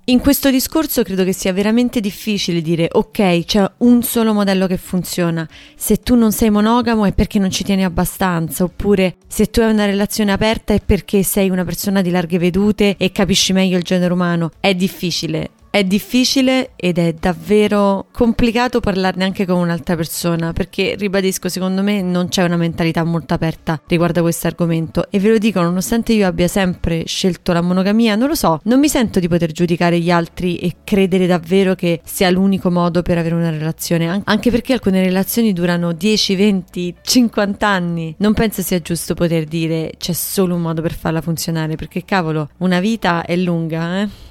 In 0.06 0.18
questo 0.18 0.50
discorso 0.50 1.04
credo 1.04 1.22
che 1.22 1.32
sia 1.32 1.52
veramente 1.52 2.00
difficile 2.00 2.60
dire 2.60 2.88
ok, 2.90 3.44
c'è 3.44 3.70
un 3.78 4.02
solo 4.02 4.34
modello 4.34 4.66
che 4.66 4.76
funziona. 4.76 5.48
Se 5.76 5.98
tu 5.98 6.16
non 6.16 6.32
sei 6.32 6.50
monogamo 6.50 7.04
è 7.04 7.12
perché 7.12 7.38
non 7.38 7.52
ci 7.52 7.62
tieni 7.62 7.84
abbastanza, 7.84 8.64
oppure 8.64 9.14
se 9.28 9.48
tu 9.48 9.60
hai 9.60 9.70
una 9.70 9.86
relazione 9.86 10.32
aperta 10.32 10.74
è 10.74 10.80
perché 10.84 11.22
sei 11.22 11.50
una 11.50 11.64
persona 11.64 12.02
di 12.02 12.10
larghe 12.10 12.38
vedute 12.38 12.96
e 12.98 13.12
capisci 13.12 13.52
meglio 13.52 13.76
il 13.76 13.84
genere 13.84 14.12
umano. 14.12 14.50
È 14.58 14.74
difficile, 14.74 15.50
è 15.72 15.84
difficile 15.84 16.72
ed 16.76 16.98
è 16.98 17.14
davvero 17.14 18.08
complicato 18.12 18.80
parlarne 18.80 19.24
anche 19.24 19.46
con 19.46 19.56
un'altra 19.56 19.96
persona 19.96 20.52
perché, 20.52 20.96
ribadisco, 20.98 21.48
secondo 21.48 21.82
me 21.82 22.02
non 22.02 22.28
c'è 22.28 22.42
una 22.42 22.58
mentalità 22.58 23.04
molto 23.04 23.32
aperta 23.32 23.80
riguardo 23.86 24.18
a 24.18 24.22
questo 24.22 24.48
argomento 24.48 25.06
e 25.08 25.18
ve 25.18 25.30
lo 25.30 25.38
dico, 25.38 25.62
nonostante 25.62 26.12
io 26.12 26.26
abbia 26.26 26.46
sempre 26.46 27.04
scelto 27.06 27.54
la 27.54 27.62
monogamia, 27.62 28.16
non 28.16 28.28
lo 28.28 28.34
so, 28.34 28.60
non 28.64 28.80
mi 28.80 28.90
sento 28.90 29.18
di 29.18 29.28
poter 29.28 29.52
giudicare 29.52 29.98
gli 29.98 30.10
altri 30.10 30.58
e 30.58 30.76
credere 30.84 31.26
davvero 31.26 31.74
che 31.74 32.02
sia 32.04 32.28
l'unico 32.28 32.70
modo 32.70 33.00
per 33.00 33.16
avere 33.16 33.34
una 33.34 33.48
relazione, 33.48 34.20
anche 34.24 34.50
perché 34.50 34.74
alcune 34.74 35.02
relazioni 35.02 35.54
durano 35.54 35.92
10, 35.92 36.36
20, 36.36 36.96
50 37.00 37.66
anni. 37.66 38.14
Non 38.18 38.34
penso 38.34 38.60
sia 38.60 38.78
giusto 38.80 39.14
poter 39.14 39.46
dire 39.46 39.94
c'è 39.96 40.12
solo 40.12 40.54
un 40.54 40.60
modo 40.60 40.82
per 40.82 40.92
farla 40.92 41.22
funzionare 41.22 41.76
perché 41.76 42.04
cavolo, 42.04 42.50
una 42.58 42.78
vita 42.78 43.24
è 43.24 43.36
lunga, 43.36 44.02
eh? 44.02 44.30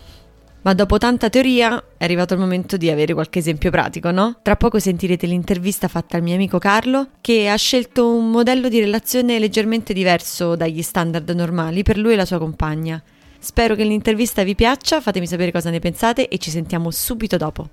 Ma 0.63 0.75
dopo 0.75 1.00
tanta 1.00 1.27
teoria 1.30 1.84
è 1.98 2.03
arrivato 2.03 2.36
il 2.36 2.39
momento 2.39 2.77
di 2.77 2.91
avere 2.91 3.13
qualche 3.13 3.39
esempio 3.39 3.72
pratico, 3.72 4.12
no? 4.12 4.38
Tra 4.44 4.56
poco 4.56 4.77
sentirete 4.77 5.25
l'intervista 5.25 5.88
fatta 5.88 6.18
al 6.18 6.24
mio 6.24 6.36
amico 6.36 6.60
Carlo, 6.60 7.08
che 7.20 7.50
ha 7.50 7.56
scelto 7.56 8.13
un 8.13 8.30
modello 8.30 8.70
di 8.70 8.80
relazione 8.80 9.39
leggermente 9.39 9.91
diverso 9.91 10.56
dagli 10.56 10.84
standard 10.84 11.27
normali 11.32 11.82
per 11.82 11.98
lui 11.98 12.13
e 12.13 12.15
la 12.15 12.25
sua 12.25 12.38
compagna. 12.38 13.01
Spero 13.39 13.74
che 13.74 13.84
l'intervista 13.84 14.44
vi 14.44 14.53
piaccia, 14.53 15.01
fatemi 15.01 15.25
sapere 15.25 15.51
cosa 15.51 15.72
ne 15.72 15.80
pensate 15.80 16.27
e 16.27 16.38
ci 16.38 16.51
sentiamo 16.51 16.91
subito 16.91 17.38
dopo. 17.38 17.68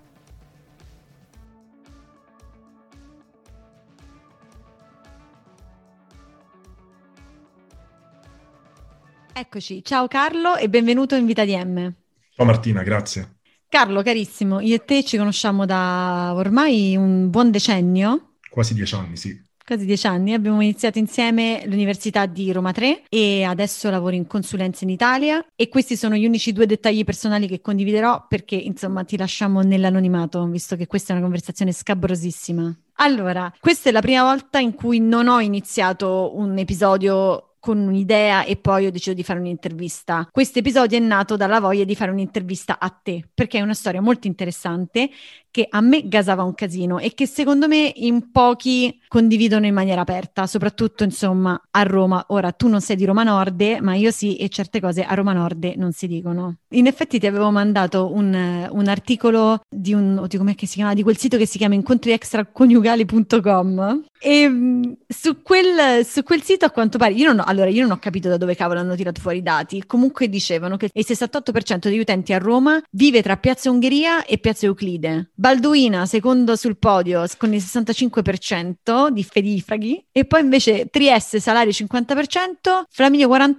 Eccoci, 9.35 9.85
ciao 9.85 10.09
Carlo 10.09 10.57
e 10.57 10.71
benvenuto 10.71 11.15
in 11.17 11.27
Vita 11.27 11.45
di 11.45 11.55
M. 11.55 11.95
Ciao 12.39 12.47
Martina, 12.47 12.85
grazie. 12.85 13.41
Carlo, 13.69 14.01
carissimo, 14.01 14.61
io 14.61 14.77
e 14.77 14.85
te 14.85 15.03
ci 15.03 15.17
conosciamo 15.17 15.67
da 15.67 16.31
ormai 16.37 16.95
un 16.95 17.31
buon 17.31 17.51
decennio. 17.51 18.35
Quasi 18.49 18.75
dieci 18.75 18.95
anni, 18.95 19.17
sì. 19.17 19.37
Quasi 19.67 19.85
dieci 19.85 20.07
anni, 20.07 20.35
abbiamo 20.35 20.61
iniziato 20.61 21.01
insieme 21.01 21.65
l'Università 21.67 22.27
di 22.27 22.53
Roma 22.53 22.71
3 22.71 23.07
e 23.09 23.43
adesso 23.43 23.91
lavoro 23.91 24.15
in 24.15 24.29
consulenza 24.29 24.85
in 24.85 24.91
Italia 24.91 25.45
e 25.57 25.69
questi 25.69 25.97
sono 25.97 26.15
gli 26.15 26.27
unici 26.27 26.53
due 26.53 26.67
dettagli 26.67 27.03
personali 27.03 27.49
che 27.49 27.61
condividerò 27.61 28.27
perché 28.29 28.55
insomma 28.55 29.03
ti 29.03 29.17
lasciamo 29.17 29.63
nell'anonimato, 29.63 30.47
visto 30.47 30.77
che 30.77 30.87
questa 30.87 31.09
è 31.09 31.17
una 31.17 31.25
conversazione 31.25 31.73
scabrosissima. 31.73 32.73
Allora, 33.01 33.53
questa 33.59 33.89
è 33.89 33.93
la 33.93 34.01
prima 34.01 34.23
volta 34.23 34.61
in 34.61 34.75
cui 34.75 35.01
non 35.01 35.27
ho 35.27 35.41
iniziato 35.41 36.37
un 36.37 36.57
episodio 36.57 37.48
con 37.59 37.79
un'idea 37.79 38.45
e 38.45 38.57
poi 38.57 38.87
ho 38.87 38.91
deciso 38.91 39.15
di 39.15 39.23
fare 39.23 39.39
un'intervista. 39.39 40.29
Questo 40.31 40.59
episodio 40.59 40.97
è 40.99 41.01
nato 41.01 41.37
dalla 41.37 41.61
voglia 41.61 41.85
di 41.85 41.95
fare 41.95 42.11
un'intervista 42.11 42.79
a 42.79 42.89
te, 42.91 43.29
perché 43.33 43.59
è 43.59 43.63
una 43.63 43.75
storia 43.75 44.01
molto 44.01 44.27
interessante 44.27 45.11
che 45.51 45.67
a 45.69 45.81
me 45.81 46.09
gasava 46.09 46.43
un 46.43 46.55
casino 46.55 46.99
e 46.99 47.15
che 47.15 47.27
secondo 47.27 47.69
me 47.69 47.93
in 47.97 48.31
pochi 48.31 49.01
condividono 49.09 49.67
in 49.67 49.75
maniera 49.75 50.03
aperta, 50.03 50.47
soprattutto 50.47 51.05
insomma 51.05 51.61
a 51.71 51.83
Roma. 51.83 52.25
Ora 52.29 52.53
tu 52.53 52.69
non 52.69 52.81
sei 52.81 52.97
di 52.97 53.05
Roma 53.05 53.23
Nord, 53.23 53.79
ma 53.81 53.95
io 53.95 54.11
sì 54.11 54.37
e 54.37 54.49
certe 54.49 54.81
cose 54.81 55.03
a 55.03 55.15
Roma 55.15 55.33
Nord 55.33 55.73
non 55.77 55.93
si 55.93 56.07
dicono. 56.07 56.57
In 56.71 56.87
effetti 56.87 57.19
ti 57.19 57.27
avevo 57.27 57.51
mandato 57.51 58.13
un, 58.13 58.69
un 58.71 58.89
articolo 58.89 59.61
di 59.69 59.95
un, 59.95 60.19
oddio 60.19 60.39
com'è 60.39 60.55
che 60.55 60.67
si 60.67 60.77
chiama, 60.77 60.95
di 60.95 61.03
quel 61.03 61.17
sito 61.17 61.37
che 61.37 61.47
si 61.47 61.59
chiama 61.59 61.75
incontriextraconiugali.com 61.75 64.05
e 64.21 64.49
mm, 64.49 64.83
su 65.07 65.43
quel, 65.43 66.05
su 66.05 66.23
quel, 66.23 66.43
sito 66.43 66.65
a 66.65 66.71
quanto 66.71 66.99
pare, 66.99 67.15
io 67.15 67.27
non 67.27 67.39
ho, 67.39 67.45
allora 67.45 67.69
io 67.69 67.83
non 67.83 67.93
ho 67.93 67.99
capito 67.99 68.29
da 68.29 68.37
dove 68.37 68.55
cavolo 68.55 68.81
hanno 68.81 68.97
tirato 68.97 69.21
fuori 69.21 69.39
i 69.39 69.43
dati, 69.43 69.85
comunque 69.87 70.29
dicevano 70.29 70.77
che 70.77 70.91
il 70.93 71.05
68% 71.07 71.89
degli 71.89 71.99
utenti 71.99 72.33
a 72.33 72.39
Roma 72.39 72.83
vive 72.91 73.23
tra 73.23 73.37
Piazza 73.37 73.71
Ungheria 73.71 74.25
e 74.25 74.39
Piazza 74.39 74.67
Euclide. 74.67 75.31
Balduina 75.41 76.05
secondo 76.05 76.57
sul 76.57 76.79
podio 76.79 77.25
con 77.37 77.55
il 77.55 77.63
65% 77.63 79.07
di 79.11 79.23
fedifraghi 79.23 80.05
e 80.11 80.25
poi 80.25 80.41
invece 80.41 80.89
Trieste 80.91 81.39
salario 81.39 81.71
50%, 81.71 82.83
Flaminio 82.91 83.29
48% 83.29 83.59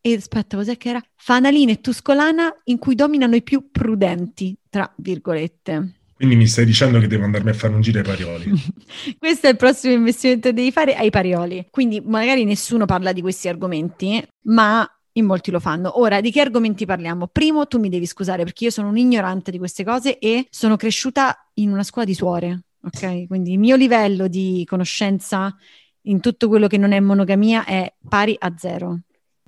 e 0.00 0.14
aspetta 0.14 0.56
cos'è 0.56 0.78
che 0.78 0.88
era? 0.88 1.02
Fanalina 1.14 1.72
e 1.72 1.82
Tuscolana 1.82 2.50
in 2.64 2.78
cui 2.78 2.94
dominano 2.94 3.34
i 3.34 3.42
più 3.42 3.70
prudenti, 3.70 4.56
tra 4.70 4.90
virgolette. 4.96 5.92
Quindi 6.14 6.36
mi 6.36 6.46
stai 6.46 6.64
dicendo 6.64 6.98
che 6.98 7.06
devo 7.06 7.24
andarmi 7.24 7.50
a 7.50 7.54
fare 7.54 7.74
un 7.74 7.82
giro 7.82 7.98
ai 7.98 8.04
Parioli. 8.06 8.52
Questo 9.18 9.46
è 9.46 9.50
il 9.50 9.56
prossimo 9.56 9.92
investimento 9.92 10.48
che 10.48 10.54
devi 10.54 10.72
fare 10.72 10.94
ai 10.94 11.10
Parioli. 11.10 11.66
Quindi 11.70 12.00
magari 12.02 12.44
nessuno 12.44 12.86
parla 12.86 13.12
di 13.12 13.20
questi 13.20 13.46
argomenti, 13.46 14.26
ma 14.44 14.88
in 15.16 15.26
molti 15.26 15.50
lo 15.50 15.60
fanno. 15.60 15.98
Ora, 16.00 16.20
di 16.20 16.30
che 16.30 16.40
argomenti 16.40 16.86
parliamo? 16.86 17.26
Primo, 17.28 17.66
tu 17.66 17.78
mi 17.78 17.88
devi 17.88 18.06
scusare 18.06 18.44
perché 18.44 18.64
io 18.64 18.70
sono 18.70 18.88
un 18.88 18.96
ignorante 18.96 19.50
di 19.50 19.58
queste 19.58 19.84
cose 19.84 20.18
e 20.18 20.46
sono 20.50 20.76
cresciuta 20.76 21.50
in 21.54 21.70
una 21.70 21.82
scuola 21.82 22.06
di 22.06 22.14
suore, 22.14 22.64
ok? 22.82 23.26
Quindi 23.26 23.52
il 23.52 23.58
mio 23.58 23.76
livello 23.76 24.28
di 24.28 24.64
conoscenza 24.68 25.54
in 26.02 26.20
tutto 26.20 26.48
quello 26.48 26.66
che 26.66 26.78
non 26.78 26.92
è 26.92 27.00
monogamia 27.00 27.64
è 27.64 27.92
pari 28.08 28.36
a 28.38 28.52
zero. 28.56 29.00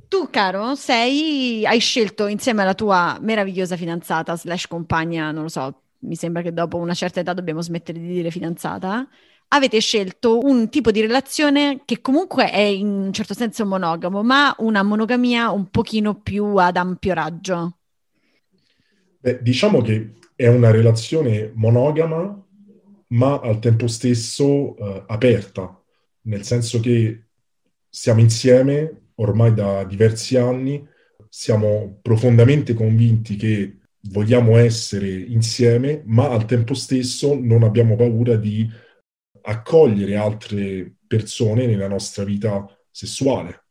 Tu, 0.09 0.29
caro, 0.31 0.77
sei, 0.77 1.67
hai 1.67 1.81
scelto 1.81 2.27
insieme 2.27 2.63
alla 2.63 2.75
tua 2.75 3.19
meravigliosa 3.21 3.77
fidanzata 3.77 4.37
slash 4.37 4.69
compagna, 4.69 5.33
non 5.33 5.43
lo 5.43 5.49
so, 5.49 5.83
mi 6.01 6.15
sembra 6.15 6.43
che 6.43 6.53
dopo 6.53 6.77
una 6.77 6.95
certa 6.95 7.21
età 7.21 7.33
dobbiamo 7.33 7.61
smettere 7.61 7.99
di 7.99 8.07
dire 8.07 8.31
fidanzata, 8.31 9.07
avete 9.49 9.81
scelto 9.81 10.39
un 10.41 10.69
tipo 10.69 10.91
di 10.91 11.01
relazione 11.01 11.83
che 11.85 12.01
comunque 12.01 12.51
è 12.51 12.61
in 12.61 12.89
un 12.89 13.13
certo 13.13 13.35
senso 13.35 13.65
monogamo, 13.67 14.23
ma 14.23 14.55
una 14.59 14.83
monogamia 14.83 15.51
un 15.51 15.71
pochino 15.71 16.21
più 16.21 16.57
ad 16.57 16.77
ampio 16.77 17.15
raggio. 17.15 17.79
Beh, 19.19 19.41
diciamo 19.43 19.81
che 19.81 20.15
è 20.35 20.49
una 20.49 20.71
relazione 20.71 21.53
monogama, 21.55 22.45
ma 23.09 23.41
al 23.41 23.59
tempo 23.59 23.87
stesso 23.87 24.77
eh, 24.77 25.05
aperta, 25.07 25.81
nel 26.23 26.43
senso 26.43 26.81
che 26.81 27.27
siamo 27.89 28.21
insieme 28.21 29.11
ormai 29.17 29.55
da 29.55 29.85
diversi 29.85 30.37
anni, 30.37 30.87
siamo 31.29 31.99
profondamente 32.03 32.75
convinti 32.75 33.37
che 33.37 33.79
vogliamo 34.11 34.57
essere 34.57 35.09
insieme, 35.09 36.03
ma 36.07 36.29
al 36.29 36.45
tempo 36.45 36.75
stesso 36.75 37.39
non 37.41 37.63
abbiamo 37.63 37.97
paura 37.97 38.37
di 38.37 38.69
accogliere 39.49 40.17
altre 40.17 40.97
persone 41.07 41.67
nella 41.67 41.89
nostra 41.89 42.25
vita 42.25 42.67
sessuale. 42.91 43.63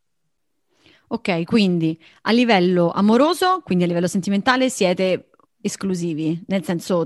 Ok, 1.08 1.44
quindi 1.44 2.00
a 2.24 2.32
livello 2.32 2.92
amoroso, 2.92 3.62
quindi 3.64 3.84
a 3.84 3.88
livello 3.88 4.08
sentimentale, 4.08 4.70
siete 4.70 5.30
esclusivi, 5.62 6.44
nel 6.48 6.64
senso 6.64 7.06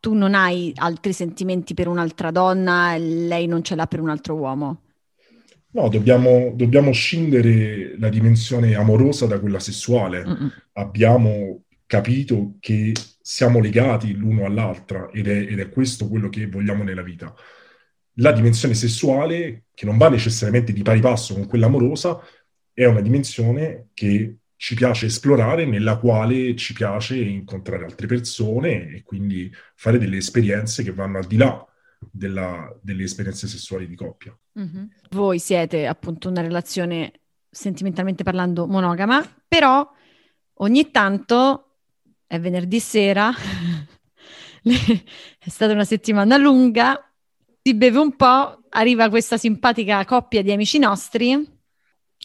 tu 0.00 0.14
non 0.14 0.34
hai 0.34 0.72
altri 0.76 1.12
sentimenti 1.12 1.74
per 1.74 1.86
un'altra 1.88 2.30
donna, 2.30 2.96
lei 2.96 3.46
non 3.46 3.62
ce 3.62 3.74
l'ha 3.74 3.86
per 3.86 4.00
un 4.00 4.08
altro 4.08 4.34
uomo. 4.34 4.82
No, 5.72 5.88
dobbiamo, 5.88 6.52
dobbiamo 6.54 6.90
scindere 6.90 7.96
la 7.98 8.08
dimensione 8.08 8.74
amorosa 8.74 9.26
da 9.26 9.38
quella 9.38 9.60
sessuale. 9.60 10.24
Mm-mm. 10.24 10.52
Abbiamo 10.72 11.64
capito 11.86 12.54
che 12.58 12.92
siamo 13.20 13.60
legati 13.60 14.14
l'uno 14.14 14.46
all'altra 14.46 15.10
ed 15.12 15.28
è, 15.28 15.36
ed 15.36 15.60
è 15.60 15.68
questo 15.68 16.08
quello 16.08 16.28
che 16.28 16.48
vogliamo 16.48 16.82
nella 16.82 17.02
vita. 17.02 17.32
La 18.20 18.32
dimensione 18.32 18.74
sessuale, 18.74 19.64
che 19.74 19.86
non 19.86 19.96
va 19.96 20.08
necessariamente 20.08 20.72
di 20.72 20.82
pari 20.82 21.00
passo 21.00 21.34
con 21.34 21.46
quella 21.46 21.66
amorosa, 21.66 22.20
è 22.72 22.84
una 22.84 23.00
dimensione 23.00 23.88
che 23.94 24.36
ci 24.56 24.74
piace 24.74 25.06
esplorare, 25.06 25.64
nella 25.64 25.96
quale 25.96 26.54
ci 26.54 26.74
piace 26.74 27.16
incontrare 27.16 27.84
altre 27.84 28.06
persone 28.06 28.90
e 28.94 29.02
quindi 29.02 29.50
fare 29.74 29.98
delle 29.98 30.18
esperienze 30.18 30.82
che 30.82 30.92
vanno 30.92 31.16
al 31.16 31.24
di 31.24 31.38
là 31.38 31.66
della, 31.98 32.70
delle 32.82 33.04
esperienze 33.04 33.48
sessuali 33.48 33.86
di 33.86 33.96
coppia. 33.96 34.36
Mm-hmm. 34.58 34.84
Voi 35.12 35.38
siete 35.38 35.86
appunto 35.86 36.28
una 36.28 36.42
relazione 36.42 37.12
sentimentalmente 37.48 38.22
parlando 38.22 38.66
monogama, 38.66 39.24
però 39.48 39.90
ogni 40.54 40.90
tanto 40.90 41.76
è 42.26 42.38
venerdì 42.38 42.80
sera, 42.80 43.32
è 44.62 45.48
stata 45.48 45.72
una 45.72 45.84
settimana 45.84 46.36
lunga, 46.36 47.09
si 47.62 47.74
beve 47.74 47.98
un 47.98 48.16
po', 48.16 48.62
arriva 48.70 49.08
questa 49.08 49.36
simpatica 49.36 50.04
coppia 50.04 50.42
di 50.42 50.52
amici 50.52 50.78
nostri 50.78 51.58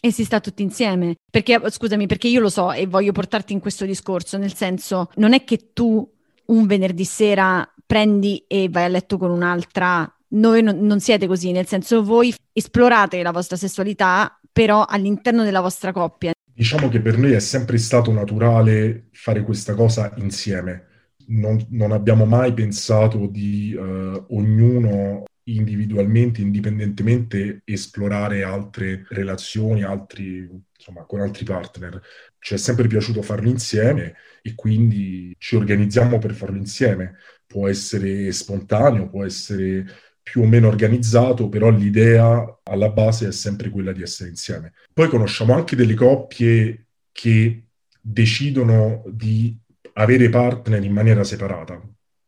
e 0.00 0.12
si 0.12 0.24
sta 0.24 0.40
tutti 0.40 0.62
insieme. 0.62 1.16
Perché, 1.30 1.60
scusami, 1.68 2.06
perché 2.06 2.28
io 2.28 2.40
lo 2.40 2.48
so 2.48 2.72
e 2.72 2.86
voglio 2.86 3.12
portarti 3.12 3.52
in 3.52 3.60
questo 3.60 3.84
discorso, 3.84 4.38
nel 4.38 4.54
senso, 4.54 5.10
non 5.16 5.32
è 5.32 5.44
che 5.44 5.72
tu 5.72 6.08
un 6.46 6.66
venerdì 6.66 7.04
sera 7.04 7.68
prendi 7.84 8.44
e 8.46 8.68
vai 8.70 8.84
a 8.84 8.88
letto 8.88 9.18
con 9.18 9.30
un'altra. 9.30 10.10
Noi 10.28 10.62
non, 10.62 10.78
non 10.78 11.00
siete 11.00 11.26
così, 11.26 11.52
nel 11.52 11.66
senso 11.66 12.02
voi 12.02 12.34
esplorate 12.52 13.22
la 13.22 13.30
vostra 13.30 13.56
sessualità, 13.56 14.38
però 14.50 14.84
all'interno 14.88 15.44
della 15.44 15.60
vostra 15.60 15.92
coppia. 15.92 16.32
Diciamo 16.52 16.88
che 16.88 17.00
per 17.00 17.18
noi 17.18 17.32
è 17.32 17.40
sempre 17.40 17.76
stato 17.76 18.10
naturale 18.10 19.08
fare 19.12 19.42
questa 19.42 19.74
cosa 19.74 20.12
insieme. 20.16 20.86
Non, 21.28 21.64
non 21.70 21.92
abbiamo 21.92 22.24
mai 22.24 22.52
pensato 22.52 23.26
di 23.26 23.74
uh, 23.74 24.26
ognuno 24.28 25.24
individualmente, 25.48 26.40
indipendentemente, 26.40 27.62
esplorare 27.64 28.42
altre 28.42 29.04
relazioni, 29.08 29.82
altri, 29.82 30.48
insomma, 30.76 31.04
con 31.04 31.20
altri 31.20 31.44
partner. 31.44 32.00
Ci 32.38 32.54
è 32.54 32.56
sempre 32.56 32.86
piaciuto 32.88 33.22
farlo 33.22 33.48
insieme 33.48 34.14
e 34.42 34.54
quindi 34.54 35.34
ci 35.38 35.56
organizziamo 35.56 36.18
per 36.18 36.34
farlo 36.34 36.56
insieme. 36.56 37.16
Può 37.46 37.68
essere 37.68 38.30
spontaneo, 38.32 39.08
può 39.08 39.24
essere 39.24 39.84
più 40.22 40.42
o 40.42 40.46
meno 40.46 40.66
organizzato, 40.66 41.48
però 41.48 41.70
l'idea 41.70 42.60
alla 42.64 42.90
base 42.90 43.28
è 43.28 43.32
sempre 43.32 43.70
quella 43.70 43.92
di 43.92 44.02
essere 44.02 44.30
insieme. 44.30 44.72
Poi 44.92 45.08
conosciamo 45.08 45.54
anche 45.54 45.76
delle 45.76 45.94
coppie 45.94 46.88
che 47.12 47.68
decidono 48.00 49.04
di 49.06 49.56
avere 49.98 50.28
partner 50.28 50.82
in 50.82 50.92
maniera 50.92 51.24
separata. 51.24 51.80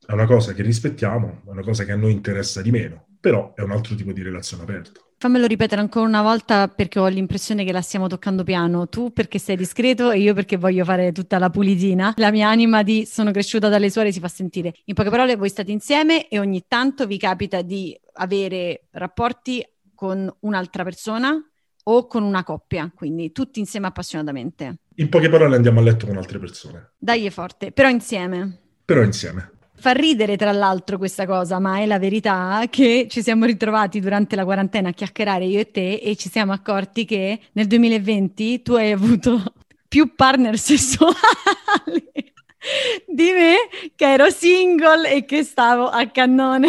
È 0.07 0.13
una 0.13 0.27
cosa 0.27 0.55
che 0.55 0.63
rispettiamo, 0.63 1.43
è 1.47 1.51
una 1.51 1.63
cosa 1.63 1.85
che 1.85 1.93
a 1.93 1.97
noi 1.97 2.13
interessa 2.13 2.63
di 2.63 2.71
meno, 2.71 3.07
però 3.21 3.53
è 3.55 3.61
un 3.61 3.73
altro 3.73 3.95
tipo 3.95 4.13
di 4.13 4.23
relazione 4.23 4.63
aperta. 4.63 5.01
Fammelo 5.21 5.47
ripetere 5.47 5.81
ancora 5.81 6.07
una 6.07 6.23
volta 6.23 6.69
perché 6.69 7.01
ho 7.01 7.09
l'impressione 7.09 7.65
che 7.65 7.73
la 7.73 7.83
stiamo 7.83 8.07
toccando 8.07 8.45
piano. 8.45 8.89
Tu 8.89 9.13
perché 9.13 9.41
sei 9.41 9.57
discreto 9.57 10.13
e 10.13 10.21
io 10.21 10.33
perché 10.33 10.57
voglio 10.57 10.85
fare 10.85 11.11
tutta 11.11 11.39
la 11.39 11.51
pulitina. 11.51 12.15
La 12.17 12.31
mia 12.31 12.49
anima 12.49 12.85
di 12.85 13.05
sono 13.05 13.33
cresciuta 13.33 13.69
dalle 13.69 13.91
suore 13.91 14.13
si 14.13 14.21
fa 14.21 14.29
sentire. 14.29 14.73
In 14.85 14.95
poche 14.95 15.11
parole, 15.11 15.35
voi 15.35 15.49
state 15.49 15.73
insieme 15.73 16.29
e 16.29 16.39
ogni 16.39 16.65
tanto 16.69 17.07
vi 17.07 17.19
capita 17.19 17.63
di 17.63 17.99
avere 18.15 18.87
rapporti 18.93 19.67
con 19.93 20.33
un'altra 20.41 20.85
persona 20.85 21.37
o 21.91 22.07
con 22.07 22.23
una 22.23 22.45
coppia, 22.45 22.91
quindi 22.95 23.33
tutti 23.33 23.61
insieme 23.61 23.87
appassionatamente. 23.87 24.79
In 24.97 25.09
poche 25.09 25.29
parole 25.29 25.57
andiamo 25.57 25.81
a 25.81 25.83
letto 25.83 26.07
con 26.07 26.17
altre 26.17 26.39
persone. 26.39 26.91
Dai 26.99 27.25
è 27.25 27.31
forte, 27.31 27.73
però 27.73 27.89
insieme. 27.89 28.59
Però 28.85 29.03
insieme. 29.03 29.53
Fa 29.75 29.93
ridere 29.93 30.37
tra 30.37 30.51
l'altro 30.51 30.99
questa 30.99 31.25
cosa, 31.25 31.61
ma 31.61 31.79
è 31.79 31.87
la 31.87 31.99
verità 31.99 32.65
che 32.69 33.07
ci 33.09 33.23
siamo 33.23 33.45
ritrovati 33.45 34.01
durante 34.01 34.35
la 34.35 34.45
quarantena 34.45 34.89
a 34.89 34.93
chiacchierare 34.93 35.45
io 35.45 35.61
e 35.61 35.71
te 35.71 35.95
e 35.95 36.17
ci 36.17 36.29
siamo 36.29 36.53
accorti 36.53 37.05
che 37.05 37.41
nel 37.53 37.67
2020 37.67 38.63
tu 38.63 38.73
hai 38.73 38.91
avuto 38.91 39.41
più 39.89 40.15
partner 40.15 40.59
sessuali 40.59 41.17
di 43.07 43.31
me 43.31 43.57
che 43.95 44.13
ero 44.13 44.31
single 44.31 45.15
e 45.15 45.25
che 45.25 45.43
stavo 45.45 45.87
a 45.87 46.07
cannone. 46.11 46.69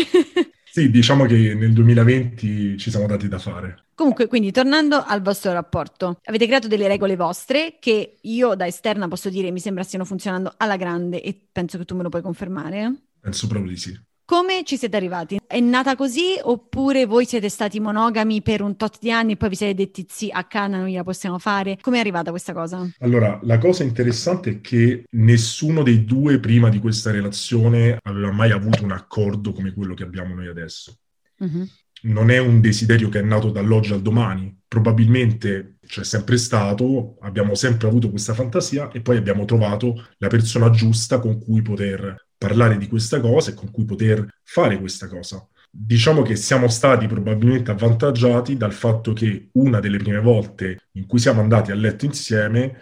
Sì, 0.71 0.91
diciamo 0.91 1.25
che 1.25 1.55
nel 1.55 1.73
2020 1.73 2.77
ci 2.77 2.89
siamo 2.91 3.07
dati 3.07 3.27
da 3.27 3.39
fare. 3.39 3.87
Comunque, 3.99 4.27
quindi 4.27 4.53
tornando 4.53 5.03
al 5.05 5.21
vostro 5.21 5.51
rapporto, 5.51 6.21
avete 6.23 6.45
creato 6.45 6.69
delle 6.69 6.87
regole 6.87 7.17
vostre 7.17 7.79
che 7.81 8.19
io 8.21 8.55
da 8.55 8.65
esterna 8.65 9.09
posso 9.09 9.29
dire 9.29 9.51
mi 9.51 9.59
sembra 9.59 9.83
stiano 9.83 10.05
funzionando 10.05 10.53
alla 10.55 10.77
grande 10.77 11.21
e 11.21 11.37
penso 11.51 11.77
che 11.77 11.83
tu 11.83 11.97
me 11.97 12.03
lo 12.03 12.07
puoi 12.07 12.21
confermare. 12.21 12.93
Penso 13.19 13.47
proprio 13.47 13.69
di 13.69 13.77
sì. 13.77 13.99
Come 14.23 14.63
ci 14.63 14.77
siete 14.77 14.95
arrivati? 14.95 15.41
È 15.45 15.59
nata 15.59 15.97
così 15.97 16.39
oppure 16.41 17.05
voi 17.05 17.25
siete 17.25 17.49
stati 17.49 17.81
monogami 17.81 18.41
per 18.41 18.61
un 18.61 18.77
tot 18.77 18.99
di 19.01 19.11
anni 19.11 19.33
e 19.33 19.35
poi 19.35 19.49
vi 19.49 19.55
siete 19.57 19.73
detti 19.73 20.05
sì, 20.07 20.29
a 20.31 20.45
canna 20.45 20.79
noi 20.79 20.93
la 20.93 21.03
possiamo 21.03 21.37
fare? 21.37 21.77
Come 21.81 21.97
è 21.97 21.99
arrivata 21.99 22.29
questa 22.29 22.53
cosa? 22.53 22.89
Allora, 22.99 23.37
la 23.43 23.57
cosa 23.57 23.83
interessante 23.83 24.49
è 24.49 24.61
che 24.61 25.03
nessuno 25.09 25.83
dei 25.83 26.05
due 26.05 26.39
prima 26.39 26.69
di 26.69 26.79
questa 26.79 27.11
relazione 27.11 27.97
aveva 28.03 28.31
mai 28.31 28.51
avuto 28.51 28.81
un 28.81 28.91
accordo 28.91 29.51
come 29.51 29.73
quello 29.73 29.93
che 29.93 30.03
abbiamo 30.03 30.35
noi 30.35 30.47
adesso. 30.47 30.95
Mm-hmm. 31.43 31.63
Non 32.03 32.29
è 32.29 32.37
un 32.37 32.61
desiderio 32.61 33.09
che 33.09 33.19
è 33.19 33.23
nato 33.23 33.49
dall'oggi 33.51 33.93
al 33.93 34.01
domani, 34.01 34.57
probabilmente 34.67 35.77
c'è 35.85 36.03
sempre 36.03 36.37
stato, 36.37 37.17
abbiamo 37.21 37.55
sempre 37.55 37.87
avuto 37.87 38.09
questa 38.09 38.33
fantasia 38.33 38.89
e 38.91 39.01
poi 39.01 39.17
abbiamo 39.17 39.43
trovato 39.45 40.07
la 40.17 40.27
persona 40.27 40.69
giusta 40.69 41.19
con 41.19 41.39
cui 41.39 41.61
poter 41.61 42.27
parlare 42.37 42.77
di 42.77 42.87
questa 42.87 43.19
cosa 43.19 43.51
e 43.51 43.53
con 43.53 43.69
cui 43.71 43.85
poter 43.85 44.25
fare 44.43 44.79
questa 44.79 45.07
cosa. 45.07 45.45
Diciamo 45.71 46.21
che 46.21 46.35
siamo 46.35 46.67
stati 46.67 47.05
probabilmente 47.05 47.71
avvantaggiati 47.71 48.55
dal 48.57 48.73
fatto 48.73 49.13
che 49.13 49.49
una 49.53 49.79
delle 49.79 49.97
prime 49.97 50.19
volte 50.19 50.87
in 50.93 51.05
cui 51.05 51.19
siamo 51.19 51.41
andati 51.41 51.71
a 51.71 51.75
letto 51.75 52.05
insieme 52.05 52.77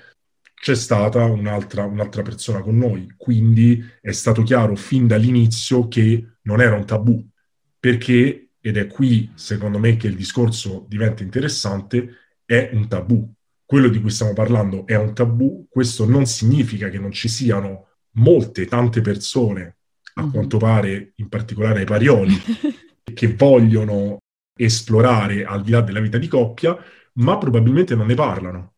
c'è 0.54 0.76
stata 0.76 1.24
un'altra, 1.26 1.84
un'altra 1.84 2.22
persona 2.22 2.62
con 2.62 2.78
noi, 2.78 3.14
quindi 3.18 3.84
è 4.02 4.12
stato 4.12 4.42
chiaro 4.44 4.76
fin 4.76 5.06
dall'inizio 5.08 5.88
che 5.88 6.38
non 6.44 6.62
era 6.62 6.76
un 6.76 6.86
tabù, 6.86 7.24
perché, 7.80 8.47
ed 8.68 8.76
è 8.76 8.88
qui 8.88 9.32
secondo 9.34 9.80
me 9.80 9.96
che 9.96 10.08
il 10.08 10.16
discorso 10.18 10.86
diventa 10.90 11.24
interessante, 11.24 12.18
è 12.44 12.70
un 12.74 12.90
tabù. 12.90 13.32
Quello 13.64 13.88
di 13.88 14.02
cui 14.02 14.10
stiamo 14.10 14.34
parlando 14.34 14.86
è 14.86 14.96
un 14.98 15.14
tabù, 15.14 15.68
questo 15.70 16.06
non 16.06 16.26
significa 16.26 16.90
che 16.90 17.00
non 17.00 17.14
ci 17.14 17.30
siano 17.30 17.88
molte, 18.16 18.66
tante 18.66 19.00
persone, 19.00 19.78
a 20.16 20.22
mm-hmm. 20.22 20.32
quanto 20.32 20.58
pare, 20.58 21.14
in 21.16 21.30
particolare 21.30 21.80
ai 21.80 21.86
parioli, 21.86 22.36
che 23.14 23.34
vogliono 23.36 24.18
esplorare 24.54 25.46
al 25.46 25.64
di 25.64 25.72
là 25.72 25.80
della 25.80 26.02
vita 26.02 26.18
di 26.18 26.28
coppia, 26.28 26.78
ma 27.14 27.38
probabilmente 27.38 27.96
non 27.96 28.08
ne 28.08 28.16
parlano. 28.16 28.74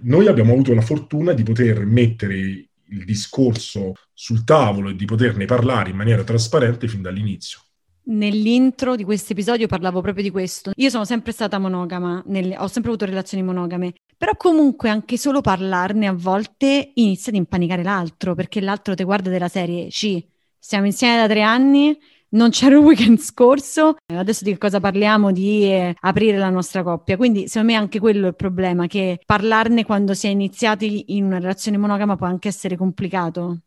Noi 0.00 0.26
abbiamo 0.26 0.52
avuto 0.52 0.74
la 0.74 0.82
fortuna 0.82 1.32
di 1.32 1.44
poter 1.44 1.86
mettere 1.86 2.36
il 2.36 3.04
discorso 3.06 3.94
sul 4.12 4.44
tavolo 4.44 4.90
e 4.90 4.96
di 4.96 5.06
poterne 5.06 5.46
parlare 5.46 5.88
in 5.88 5.96
maniera 5.96 6.24
trasparente 6.24 6.88
fin 6.88 7.00
dall'inizio. 7.00 7.60
Nell'intro 8.02 8.96
di 8.96 9.04
questo 9.04 9.32
episodio 9.32 9.66
parlavo 9.66 10.00
proprio 10.00 10.22
di 10.24 10.30
questo. 10.30 10.72
Io 10.74 10.90
sono 10.90 11.04
sempre 11.04 11.32
stata 11.32 11.58
monogama, 11.58 12.22
nelle, 12.26 12.56
ho 12.58 12.66
sempre 12.66 12.90
avuto 12.90 13.04
relazioni 13.04 13.42
monogame, 13.44 13.92
però 14.16 14.32
comunque 14.36 14.88
anche 14.88 15.16
solo 15.16 15.40
parlarne 15.40 16.06
a 16.06 16.12
volte 16.12 16.92
inizia 16.94 17.30
ad 17.30 17.38
impanicare 17.38 17.82
l'altro, 17.82 18.34
perché 18.34 18.60
l'altro 18.60 18.94
ti 18.94 19.04
guarda 19.04 19.30
della 19.30 19.48
serie, 19.48 19.88
C, 19.88 20.24
siamo 20.58 20.86
insieme 20.86 21.16
da 21.16 21.28
tre 21.28 21.42
anni, 21.42 21.96
non 22.30 22.50
c'era 22.50 22.76
il 22.76 22.82
weekend 22.82 23.18
scorso, 23.18 23.96
adesso 24.06 24.44
di 24.44 24.52
che 24.52 24.58
cosa 24.58 24.80
parliamo? 24.80 25.32
Di 25.32 25.64
eh, 25.64 25.94
aprire 26.00 26.38
la 26.38 26.50
nostra 26.50 26.82
coppia. 26.82 27.16
Quindi 27.16 27.48
secondo 27.48 27.72
me 27.72 27.78
anche 27.78 27.98
quello 27.98 28.26
è 28.26 28.28
il 28.28 28.36
problema, 28.36 28.86
che 28.86 29.20
parlarne 29.24 29.84
quando 29.84 30.14
si 30.14 30.26
è 30.26 30.30
iniziati 30.30 31.16
in 31.16 31.24
una 31.24 31.38
relazione 31.38 31.76
monogama 31.78 32.16
può 32.16 32.26
anche 32.26 32.48
essere 32.48 32.76
complicato. 32.76 33.58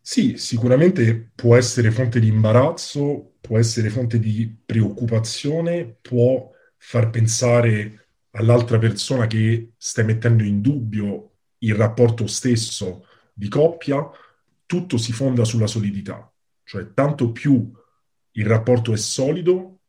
Sì, 0.00 0.38
sicuramente 0.38 1.32
può 1.34 1.54
essere 1.56 1.90
fonte 1.90 2.18
di 2.18 2.28
imbarazzo, 2.28 3.34
può 3.40 3.58
essere 3.58 3.90
fonte 3.90 4.18
di 4.18 4.48
preoccupazione, 4.64 5.84
può 6.00 6.50
far 6.78 7.10
pensare 7.10 8.08
all'altra 8.30 8.78
persona 8.78 9.26
che 9.26 9.72
stai 9.76 10.04
mettendo 10.06 10.42
in 10.44 10.60
dubbio 10.62 11.32
il 11.58 11.74
rapporto 11.74 12.26
stesso 12.26 13.04
di 13.34 13.48
coppia, 13.48 14.08
tutto 14.64 14.96
si 14.96 15.12
fonda 15.12 15.44
sulla 15.44 15.66
solidità. 15.66 16.30
Cioè, 16.64 16.92
tanto 16.94 17.30
più 17.32 17.70
il 18.32 18.46
rapporto 18.46 18.92
è 18.92 18.96
solido, 18.96 19.80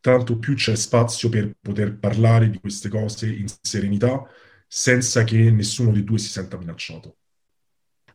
tanto 0.00 0.38
più 0.38 0.54
c'è 0.54 0.74
spazio 0.76 1.28
per 1.28 1.54
poter 1.60 1.96
parlare 1.98 2.50
di 2.50 2.58
queste 2.58 2.88
cose 2.88 3.28
in 3.32 3.46
serenità 3.62 4.24
senza 4.66 5.22
che 5.24 5.50
nessuno 5.50 5.92
dei 5.92 6.02
due 6.04 6.18
si 6.18 6.28
senta 6.28 6.56
minacciato. 6.58 7.18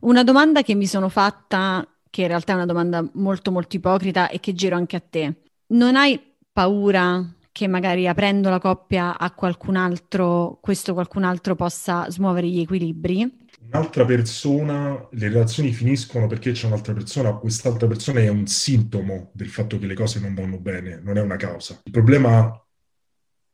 Una 0.06 0.22
domanda 0.22 0.62
che 0.62 0.76
mi 0.76 0.86
sono 0.86 1.08
fatta, 1.08 1.84
che 2.10 2.22
in 2.22 2.28
realtà 2.28 2.52
è 2.52 2.54
una 2.54 2.64
domanda 2.64 3.04
molto 3.14 3.50
molto 3.50 3.74
ipocrita 3.74 4.28
e 4.28 4.38
che 4.38 4.54
giro 4.54 4.76
anche 4.76 4.94
a 4.94 5.00
te. 5.00 5.34
Non 5.72 5.96
hai 5.96 6.20
paura 6.52 7.28
che 7.50 7.66
magari 7.66 8.06
aprendo 8.06 8.48
la 8.48 8.60
coppia 8.60 9.18
a 9.18 9.32
qualcun 9.32 9.74
altro, 9.74 10.58
questo 10.60 10.94
qualcun 10.94 11.24
altro 11.24 11.56
possa 11.56 12.08
smuovere 12.08 12.46
gli 12.46 12.60
equilibri? 12.60 13.46
Un'altra 13.66 14.04
persona, 14.04 15.08
le 15.10 15.28
relazioni 15.28 15.72
finiscono 15.72 16.28
perché 16.28 16.52
c'è 16.52 16.66
un'altra 16.66 16.92
persona, 16.92 17.32
quest'altra 17.32 17.88
persona 17.88 18.20
è 18.20 18.28
un 18.28 18.46
sintomo 18.46 19.30
del 19.32 19.48
fatto 19.48 19.76
che 19.76 19.86
le 19.86 19.94
cose 19.94 20.20
non 20.20 20.34
vanno 20.34 20.60
bene, 20.60 21.00
non 21.02 21.16
è 21.16 21.20
una 21.20 21.36
causa. 21.36 21.80
Il 21.82 21.90
problema 21.90 22.48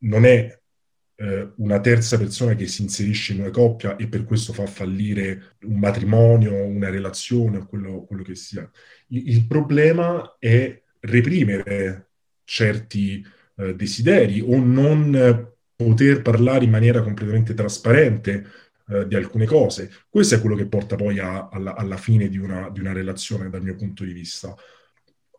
non 0.01 0.23
è 0.23 0.62
eh, 1.23 1.53
una 1.57 1.79
terza 1.79 2.17
persona 2.17 2.53
che 2.53 2.67
si 2.67 2.81
inserisce 2.81 3.31
in 3.33 3.39
una 3.39 3.49
coppia 3.49 3.95
e 3.95 4.07
per 4.07 4.25
questo 4.25 4.51
fa 4.51 4.65
fallire 4.65 5.55
un 5.61 5.79
matrimonio, 5.79 6.65
una 6.65 6.89
relazione 6.89 7.59
o 7.59 7.65
quello, 7.65 8.03
quello 8.03 8.23
che 8.23 8.35
sia. 8.35 8.69
Il, 9.07 9.29
il, 9.29 9.47
problema 9.47 10.35
è 10.37 10.81
reprimere 10.99 12.09
certi 12.43 13.25
eh, 13.55 13.73
desideri 13.75 14.41
o 14.41 14.57
non 14.59 15.51
poter 15.75 16.21
parlare 16.21 16.65
in 16.65 16.71
maniera 16.71 17.01
completamente 17.01 17.53
trasparente 17.53 18.45
eh, 18.89 19.07
di 19.07 19.15
alcune 19.15 19.45
cose. 19.45 19.91
Questo 20.09 20.35
è 20.35 20.41
quello 20.41 20.57
che 20.57 20.67
porta 20.67 20.95
poi 20.97 21.19
a, 21.19 21.47
alla, 21.49 21.75
alla, 21.75 21.97
fine 21.97 22.27
di 22.27 22.37
una, 22.37 22.69
di 22.69 22.81
una 22.81 22.91
relazione 22.91 23.49
dal 23.49 23.63
mio 23.63 23.75
punto 23.75 24.03
di 24.03 24.11
vista. 24.11 24.53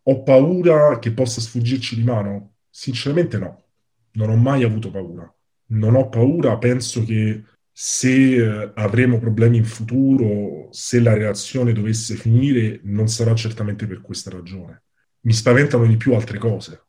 Ho 0.06 0.22
paura 0.22 0.98
che 0.98 1.12
possa 1.12 1.40
sfuggirci 1.42 1.94
di 1.96 2.04
mano? 2.04 2.54
Sinceramente 2.70 3.38
no, 3.38 3.64
non 4.12 4.30
ho 4.30 4.36
mai 4.36 4.62
avuto 4.64 4.90
paura 4.90 5.30
non 5.66 5.94
ho 5.94 6.08
paura, 6.08 6.58
penso 6.58 7.04
che 7.04 7.42
se 7.70 8.36
eh, 8.36 8.72
avremo 8.74 9.18
problemi 9.18 9.56
in 9.56 9.64
futuro, 9.64 10.68
se 10.70 11.00
la 11.00 11.14
relazione 11.14 11.72
dovesse 11.72 12.14
finire, 12.14 12.80
non 12.84 13.08
sarà 13.08 13.34
certamente 13.34 13.86
per 13.86 14.00
questa 14.00 14.30
ragione. 14.30 14.84
Mi 15.20 15.32
spaventano 15.32 15.86
di 15.86 15.96
più 15.96 16.14
altre 16.14 16.38
cose, 16.38 16.84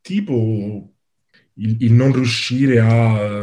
tipo 0.00 0.94
il, 1.54 1.76
il 1.80 1.92
non 1.92 2.12
riuscire 2.12 2.80
a, 2.80 3.42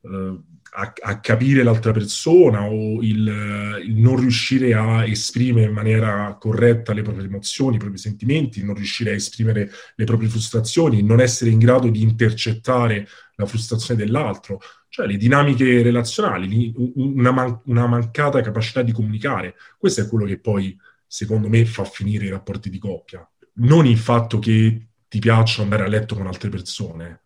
uh, 0.00 0.44
a, 0.78 0.92
a, 1.00 1.20
capire 1.20 1.62
l'altra 1.62 1.90
persona 1.90 2.64
o 2.64 3.02
il, 3.02 3.80
il, 3.82 3.94
non 3.96 4.16
riuscire 4.16 4.74
a 4.74 5.06
esprimere 5.06 5.68
in 5.68 5.72
maniera 5.72 6.36
corretta 6.38 6.92
le 6.92 7.00
proprie 7.00 7.24
emozioni, 7.24 7.76
i 7.76 7.78
propri 7.78 7.96
sentimenti, 7.96 8.62
non 8.62 8.74
riuscire 8.74 9.12
a 9.12 9.14
esprimere 9.14 9.70
le 9.94 10.04
proprie 10.04 10.28
frustrazioni, 10.28 11.02
non 11.02 11.20
essere 11.20 11.50
in 11.50 11.58
grado 11.58 11.88
di 11.88 12.02
intercettare 12.02 13.08
la 13.36 13.46
frustrazione 13.46 14.04
dell'altro, 14.04 14.60
cioè 14.90 15.06
le 15.06 15.16
dinamiche 15.16 15.82
relazionali, 15.82 16.72
una, 16.96 17.30
man- 17.30 17.60
una 17.64 17.86
mancata 17.86 18.42
capacità 18.42 18.82
di 18.82 18.92
comunicare. 18.92 19.54
Questo 19.78 20.02
è 20.02 20.08
quello 20.08 20.26
che 20.26 20.38
poi, 20.38 20.78
secondo 21.06 21.48
me, 21.48 21.64
fa 21.64 21.84
finire 21.84 22.26
i 22.26 22.30
rapporti 22.30 22.68
di 22.68 22.78
coppia. 22.78 23.26
Non 23.54 23.86
il 23.86 23.98
fatto 23.98 24.38
che 24.38 24.88
ti 25.08 25.18
piaccia 25.18 25.62
andare 25.62 25.84
a 25.84 25.88
letto 25.88 26.14
con 26.14 26.26
altre 26.26 26.50
persone. 26.50 27.20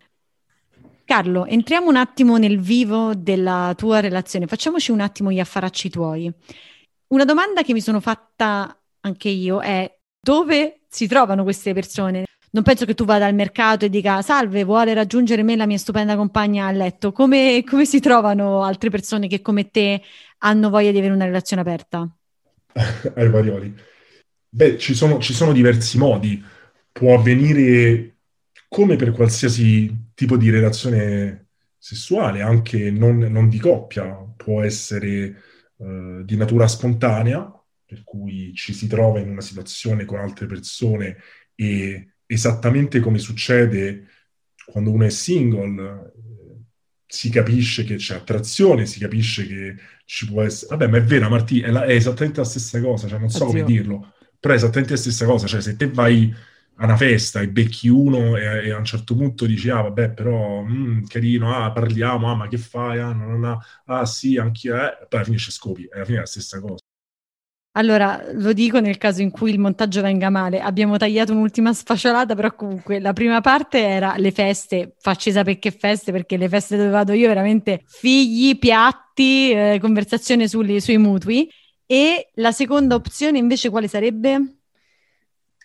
Carlo, 1.11 1.45
entriamo 1.45 1.89
un 1.89 1.97
attimo 1.97 2.37
nel 2.37 2.61
vivo 2.61 3.17
della 3.17 3.75
tua 3.77 3.99
relazione, 3.99 4.47
facciamoci 4.47 4.93
un 4.93 5.01
attimo 5.01 5.33
gli 5.33 5.41
affaracci 5.41 5.91
tuoi. 5.91 6.33
Una 7.09 7.25
domanda 7.25 7.63
che 7.63 7.73
mi 7.73 7.81
sono 7.81 7.99
fatta 7.99 8.81
anche 9.01 9.29
io 9.29 9.61
è 9.61 9.93
dove 10.21 10.83
si 10.89 11.09
trovano 11.09 11.43
queste 11.43 11.75
persone? 11.75 12.27
non 12.53 12.63
penso 12.63 12.85
che 12.85 12.95
tu 12.95 13.05
vada 13.05 13.27
al 13.27 13.35
mercato 13.35 13.85
e 13.85 13.89
dica 13.89 14.23
salve, 14.23 14.63
vuole 14.63 14.95
raggiungere 14.95 15.43
me 15.43 15.57
la 15.57 15.67
mia 15.67 15.79
stupenda 15.79 16.15
compagna 16.15 16.67
a 16.67 16.71
letto. 16.71 17.11
Come, 17.11 17.65
come 17.69 17.87
si 17.87 17.99
trovano 17.99 18.63
altre 18.63 18.89
persone 18.89 19.27
che 19.27 19.41
come 19.41 19.69
te 19.69 20.01
hanno 20.39 20.71
voglia 20.71 20.93
di 20.93 20.99
avere 20.99 21.13
una 21.13 21.25
relazione 21.25 21.63
aperta? 21.63 22.09
Ai 23.17 23.29
varioli. 23.29 23.75
Beh, 24.49 24.79
ci 24.79 24.95
sono, 24.95 25.19
ci 25.19 25.35
sono 25.35 25.53
diversi 25.53 25.99
modi. 25.99 26.41
Può 26.93 27.17
avvenire 27.17 28.15
come 28.69 28.95
per 28.95 29.11
qualsiasi 29.11 30.10
tipo 30.21 30.37
di 30.37 30.51
relazione 30.51 31.47
sessuale, 31.79 32.43
anche 32.43 32.91
non, 32.91 33.17
non 33.17 33.49
di 33.49 33.59
coppia, 33.59 34.05
può 34.37 34.61
essere 34.61 35.35
uh, 35.77 36.23
di 36.23 36.37
natura 36.37 36.69
spontanea, 36.69 37.51
per 37.87 38.05
cui 38.05 38.53
ci 38.55 38.75
si 38.75 38.87
trova 38.87 39.19
in 39.19 39.31
una 39.31 39.41
situazione 39.41 40.05
con 40.05 40.19
altre 40.19 40.45
persone 40.45 41.17
e 41.55 42.17
esattamente 42.27 43.01
come 43.01 43.17
succede 43.17 44.09
quando 44.67 44.93
uno 44.93 45.07
è 45.07 45.11
single, 45.11 46.13
si 47.07 47.31
capisce 47.31 47.85
che 47.85 47.97
c'è 47.97 48.17
attrazione, 48.17 48.85
si 48.85 48.99
capisce 49.01 49.47
che 49.47 49.77
ci 50.05 50.27
può 50.27 50.43
essere... 50.43 50.77
Vabbè, 50.77 50.91
ma 50.91 50.99
è 50.99 51.03
vero, 51.03 51.31
Martì, 51.31 51.63
è, 51.63 51.71
la, 51.71 51.85
è 51.85 51.95
esattamente 51.95 52.41
la 52.41 52.47
stessa 52.47 52.79
cosa, 52.79 53.09
cioè 53.09 53.19
non 53.19 53.31
so 53.31 53.47
Oddio. 53.47 53.63
come 53.63 53.73
dirlo, 53.73 54.13
però 54.39 54.53
è 54.53 54.59
esattamente 54.59 54.93
la 54.93 54.99
stessa 54.99 55.25
cosa, 55.25 55.47
cioè 55.47 55.63
se 55.63 55.77
te 55.77 55.89
vai 55.89 56.33
a 56.81 56.85
una 56.85 56.97
festa 56.97 57.41
e 57.41 57.49
becchi 57.49 57.89
uno 57.89 58.37
e, 58.37 58.67
e 58.69 58.71
a 58.73 58.79
un 58.79 58.85
certo 58.85 59.15
punto 59.15 59.45
dici, 59.47 59.69
ah 59.69 59.83
vabbè, 59.83 60.13
però, 60.13 60.63
mm, 60.63 61.05
carino, 61.05 61.55
ah, 61.55 61.71
parliamo, 61.73 62.31
ah, 62.31 62.35
ma 62.35 62.49
che 62.49 62.57
fai, 62.59 62.99
ah, 62.99 63.13
non, 63.13 63.39
non, 63.41 63.45
ah, 63.45 63.59
ah 63.85 64.07
sì, 64.07 64.39
anch'io, 64.39 64.75
eh, 64.77 65.07
poi 65.09 65.19
alla 65.19 65.25
fine 65.25 65.37
ci 65.39 65.51
scopi, 65.51 65.87
alla 65.93 66.05
fine 66.05 66.17
è 66.19 66.21
la 66.21 66.27
stessa 66.27 66.59
cosa. 66.61 66.79
Allora, 67.75 68.21
lo 68.33 68.53
dico 68.53 68.81
nel 68.81 68.99
caso 68.99 69.23
in 69.23 69.31
cui 69.31 69.51
il 69.53 69.59
montaggio 69.61 70.01
venga 70.03 70.29
male. 70.29 70.61
Abbiamo 70.61 70.97
tagliato 70.97 71.33
un'ultima 71.33 71.73
sfasciolata, 71.73 72.35
però 72.35 72.53
comunque 72.55 72.99
la 72.99 73.13
prima 73.13 73.41
parte 73.41 73.79
era 73.79 74.17
le 74.17 74.33
feste, 74.33 74.95
facci 74.99 75.31
sapere 75.31 75.59
che 75.59 75.71
feste, 75.71 76.11
perché 76.11 76.37
le 76.37 76.49
feste 76.49 76.77
dove 76.77 76.89
vado 76.91 77.13
io 77.13 77.29
veramente 77.29 77.83
figli, 77.87 78.59
piatti, 78.59 79.53
eh, 79.53 79.79
conversazione 79.81 80.49
sui, 80.49 80.81
sui 80.81 80.99
mutui. 80.99 81.49
E 81.87 82.31
la 82.35 82.51
seconda 82.53 82.97
opzione 82.97 83.39
invece 83.39 83.71
quale 83.71 83.87
sarebbe? 83.87 84.60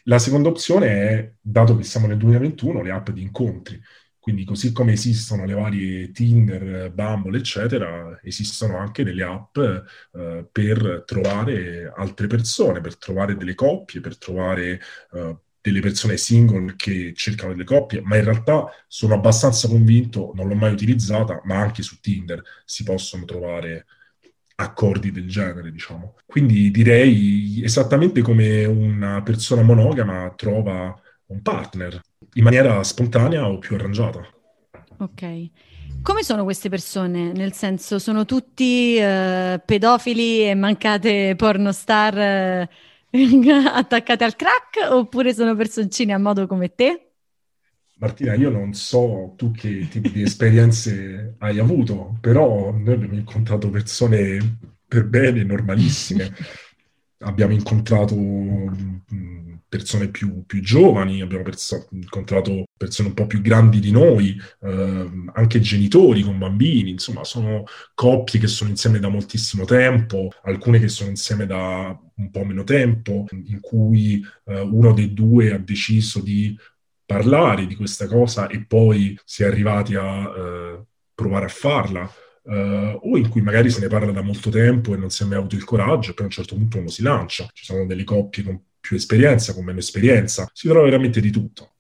La 0.08 0.20
seconda 0.20 0.50
opzione 0.50 0.88
è, 0.88 1.34
dato 1.42 1.76
che 1.76 1.84
siamo 1.84 2.06
nel 2.06 2.18
2021, 2.18 2.84
le 2.84 2.92
app 2.92 3.10
di 3.10 3.22
incontri. 3.24 3.82
Quindi 4.20 4.44
così 4.44 4.72
come 4.72 4.94
esistono 4.94 5.46
le 5.46 5.54
varie 5.54 6.12
Tinder, 6.12 6.92
Bumble, 6.92 7.38
eccetera, 7.38 8.20
esistono 8.24 8.78
anche 8.78 9.04
delle 9.04 9.24
app 9.24 9.58
eh, 9.58 10.48
per 10.52 11.04
trovare 11.06 11.92
altre 11.96 12.28
persone, 12.28 12.82
per 12.82 12.98
trovare 12.98 13.36
delle 13.36 13.56
coppie, 13.56 14.00
per 14.00 14.18
trovare 14.18 14.80
eh, 15.12 15.38
delle 15.60 15.80
persone 15.80 16.18
single 16.18 16.76
che 16.76 17.14
cercano 17.16 17.54
delle 17.54 17.64
coppie, 17.64 18.02
ma 18.02 18.18
in 18.18 18.26
realtà 18.26 18.70
sono 18.88 19.16
abbastanza 19.16 19.68
convinto, 19.68 20.32
non 20.36 20.48
l'ho 20.48 20.56
mai 20.56 20.72
utilizzata, 20.72 21.42
ma 21.46 21.58
anche 21.58 21.82
su 21.82 22.00
Tinder 22.00 22.44
si 22.64 22.84
possono 22.84 23.26
trovare 23.26 23.86
accordi 24.56 25.12
del 25.12 25.28
genere, 25.28 25.72
diciamo. 25.72 26.16
Quindi 26.26 26.72
direi 26.72 27.62
esattamente 27.64 28.22
come 28.22 28.66
una 28.66 29.22
persona 29.22 29.62
monogama 29.62 30.32
trova 30.36 30.94
un 31.28 31.42
partner 31.42 32.00
in 32.34 32.44
maniera 32.44 32.84
spontanea 32.84 33.48
o 33.48 33.58
più 33.58 33.76
arrangiata. 33.76 34.28
Ok. 34.98 35.50
Come 36.02 36.24
sono 36.24 36.44
queste 36.44 36.70
persone? 36.70 37.32
Nel 37.32 37.54
senso, 37.54 37.98
sono 38.00 38.26
tutti 38.26 38.98
uh, 39.00 39.60
pedofili 39.66 40.48
e 40.48 40.54
mancate 40.54 41.34
pornostar 41.36 42.68
uh, 43.12 43.18
attaccate 43.74 44.24
al 44.24 44.36
crack 44.36 44.92
oppure 44.92 45.34
sono 45.34 45.56
personcine 45.56 46.14
a 46.14 46.20
modo 46.20 46.46
come 46.48 46.76
te? 46.76 47.15
Martina, 47.98 48.34
io 48.34 48.50
non 48.50 48.74
so 48.74 49.34
tu 49.38 49.52
che 49.52 49.88
tipo 49.90 50.10
di 50.10 50.22
esperienze 50.22 51.36
hai 51.40 51.60
avuto, 51.60 52.18
però 52.20 52.72
noi 52.72 52.94
abbiamo 52.94 53.16
incontrato 53.16 53.70
persone 53.70 54.60
per 54.86 55.06
bene, 55.08 55.44
normalissime. 55.44 56.34
abbiamo 57.20 57.54
incontrato 57.54 58.16
persone 59.68 60.10
più, 60.10 60.46
più 60.46 60.62
giovani, 60.62 61.22
abbiamo 61.22 61.44
perso- 61.44 61.88
incontrato 61.92 62.66
persone 62.78 63.10
un 63.10 63.14
po' 63.14 63.28
più 63.28 63.42
grandi 63.42 63.80
di 63.80 63.92
noi, 63.92 64.38
eh, 64.62 65.10
anche 65.34 65.60
genitori 65.60 66.22
con 66.22 66.38
bambini, 66.38 66.92
insomma, 66.92 67.24
sono 67.24 67.64
coppie 67.94 68.40
che 68.40 68.48
sono 68.48 68.70
insieme 68.70 69.00
da 69.00 69.10
moltissimo 69.10 69.66
tempo, 69.66 70.30
alcune 70.44 70.80
che 70.80 70.88
sono 70.88 71.10
insieme 71.10 71.46
da 71.46 71.98
un 72.18 72.32
po' 72.32 72.46
meno 72.46 72.64
tempo, 72.64 73.26
in 73.32 73.60
cui 73.60 74.24
eh, 74.46 74.60
uno 74.62 74.94
dei 74.94 75.14
due 75.14 75.54
ha 75.54 75.58
deciso 75.58 76.22
di 76.22 76.58
parlare 77.06 77.66
di 77.68 77.76
questa 77.76 78.08
cosa 78.08 78.48
e 78.48 78.66
poi 78.66 79.18
si 79.24 79.44
è 79.44 79.46
arrivati 79.46 79.96
a 79.96 80.24
eh, 80.24 80.84
provare 81.14 81.46
a 81.46 81.50
farla. 81.50 82.12
Uh, 82.48 83.00
o 83.02 83.18
in 83.18 83.28
cui 83.30 83.42
magari 83.42 83.72
se 83.72 83.80
ne 83.80 83.88
parla 83.88 84.12
da 84.12 84.22
molto 84.22 84.52
tempo 84.52 84.94
e 84.94 84.98
non 84.98 85.10
si 85.10 85.24
è 85.24 85.26
mai 85.26 85.38
avuto 85.38 85.56
il 85.56 85.64
coraggio, 85.64 86.12
e 86.12 86.14
poi 86.14 86.26
a 86.26 86.28
un 86.28 86.32
certo 86.32 86.54
punto 86.54 86.78
uno 86.78 86.90
si 86.90 87.02
lancia. 87.02 87.48
Ci 87.52 87.66
sono 87.66 87.88
delle 87.88 88.04
coppie 88.04 88.44
con 88.44 88.62
più 88.80 88.96
esperienza, 88.96 89.56
con 89.56 89.64
meno 89.64 89.80
esperienza, 89.80 90.48
si 90.54 90.68
trova 90.68 90.84
veramente 90.84 91.20
di 91.20 91.32
tutto. 91.32 91.74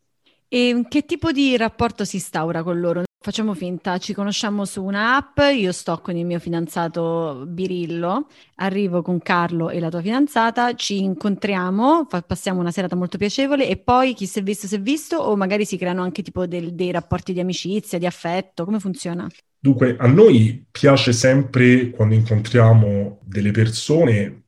E 0.47 0.83
che 0.89 1.05
tipo 1.05 1.31
di 1.31 1.55
rapporto 1.55 2.03
si 2.03 2.15
instaura 2.15 2.63
con 2.63 2.79
loro? 2.79 3.03
Facciamo 3.25 3.55
finta, 3.55 3.97
ci 3.97 4.13
conosciamo 4.13 4.65
su 4.65 4.83
un'app, 4.83 5.39
io 5.55 5.71
sto 5.71 5.97
con 5.97 6.15
il 6.15 6.27
mio 6.27 6.37
fidanzato 6.37 7.45
Birillo, 7.47 8.27
arrivo 8.57 9.01
con 9.01 9.19
Carlo 9.19 9.71
e 9.71 9.79
la 9.79 9.89
tua 9.89 10.01
fidanzata, 10.01 10.75
ci 10.75 11.01
incontriamo, 11.01 12.05
fa- 12.07 12.21
passiamo 12.21 12.59
una 12.59 12.69
serata 12.69 12.95
molto 12.95 13.17
piacevole 13.17 13.67
e 13.67 13.77
poi 13.77 14.13
chi 14.13 14.27
si 14.27 14.37
è 14.37 14.43
visto 14.43 14.67
si 14.67 14.75
è 14.75 14.79
visto 14.79 15.17
o 15.17 15.35
magari 15.35 15.65
si 15.65 15.75
creano 15.75 16.03
anche 16.03 16.21
tipo 16.21 16.45
del, 16.45 16.75
dei 16.75 16.91
rapporti 16.91 17.33
di 17.33 17.39
amicizia, 17.39 17.97
di 17.97 18.05
affetto, 18.05 18.63
come 18.63 18.79
funziona? 18.79 19.27
Dunque, 19.57 19.95
a 19.97 20.05
noi 20.05 20.63
piace 20.69 21.11
sempre 21.11 21.89
quando 21.89 22.13
incontriamo 22.13 23.21
delle 23.23 23.49
persone, 23.49 24.43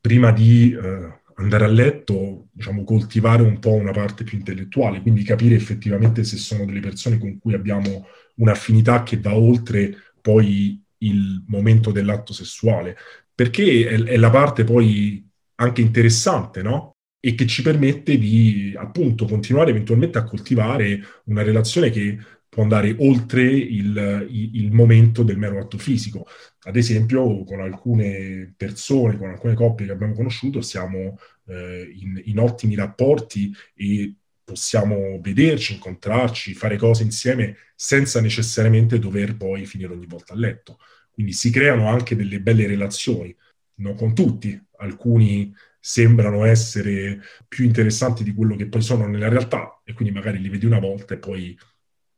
prima 0.00 0.32
di... 0.32 0.72
Eh, 0.72 1.20
andare 1.34 1.64
a 1.64 1.68
letto, 1.68 2.48
diciamo, 2.52 2.84
coltivare 2.84 3.42
un 3.42 3.58
po' 3.58 3.72
una 3.72 3.90
parte 3.90 4.22
più 4.22 4.38
intellettuale, 4.38 5.00
quindi 5.00 5.22
capire 5.24 5.54
effettivamente 5.54 6.24
se 6.24 6.36
sono 6.36 6.64
delle 6.64 6.80
persone 6.80 7.18
con 7.18 7.38
cui 7.38 7.54
abbiamo 7.54 8.06
un'affinità 8.36 9.02
che 9.02 9.18
va 9.18 9.34
oltre 9.34 9.96
poi 10.20 10.82
il 10.98 11.44
momento 11.48 11.90
dell'atto 11.90 12.32
sessuale, 12.32 12.96
perché 13.34 13.88
è, 13.88 14.02
è 14.02 14.16
la 14.16 14.30
parte 14.30 14.64
poi 14.64 15.28
anche 15.56 15.80
interessante, 15.80 16.62
no? 16.62 16.96
E 17.20 17.34
che 17.34 17.46
ci 17.46 17.62
permette 17.62 18.18
di 18.18 18.74
appunto 18.76 19.26
continuare 19.26 19.70
eventualmente 19.70 20.18
a 20.18 20.24
coltivare 20.24 21.00
una 21.24 21.42
relazione 21.42 21.90
che 21.90 22.18
può 22.52 22.64
andare 22.64 22.94
oltre 22.98 23.44
il, 23.44 24.26
il, 24.28 24.56
il, 24.56 24.72
momento 24.72 25.22
del 25.22 25.38
mero 25.38 25.58
atto 25.58 25.78
fisico. 25.78 26.26
Ad 26.64 26.76
esempio, 26.76 27.44
con 27.44 27.60
alcune 27.60 28.52
persone, 28.56 29.16
con 29.16 29.30
alcune 29.30 29.54
coppie 29.54 29.86
che 29.86 29.92
abbiamo 29.92 30.12
conosciuto, 30.12 30.60
siamo 30.60 31.16
eh, 31.46 31.90
in, 31.94 32.20
in, 32.26 32.38
ottimi 32.38 32.74
rapporti 32.74 33.50
e 33.74 34.16
possiamo 34.52 35.18
vederci, 35.20 35.74
incontrarci, 35.74 36.54
fare 36.54 36.76
cose 36.76 37.02
insieme 37.02 37.56
senza 37.74 38.20
necessariamente 38.20 38.98
dover 38.98 39.36
poi 39.36 39.64
finire 39.66 39.92
ogni 39.92 40.06
volta 40.06 40.34
a 40.34 40.36
letto. 40.36 40.78
Quindi 41.10 41.32
si 41.32 41.50
creano 41.50 41.88
anche 41.88 42.14
delle 42.16 42.40
belle 42.40 42.66
relazioni, 42.66 43.34
non 43.76 43.94
con 43.96 44.14
tutti, 44.14 44.60
alcuni 44.78 45.52
sembrano 45.80 46.44
essere 46.44 47.20
più 47.48 47.64
interessanti 47.64 48.22
di 48.24 48.32
quello 48.34 48.56
che 48.56 48.68
poi 48.68 48.82
sono 48.82 49.06
nella 49.06 49.28
realtà 49.28 49.80
e 49.84 49.94
quindi 49.94 50.12
magari 50.14 50.38
li 50.40 50.48
vedi 50.48 50.66
una 50.66 50.78
volta 50.78 51.14
e 51.14 51.18
poi 51.18 51.56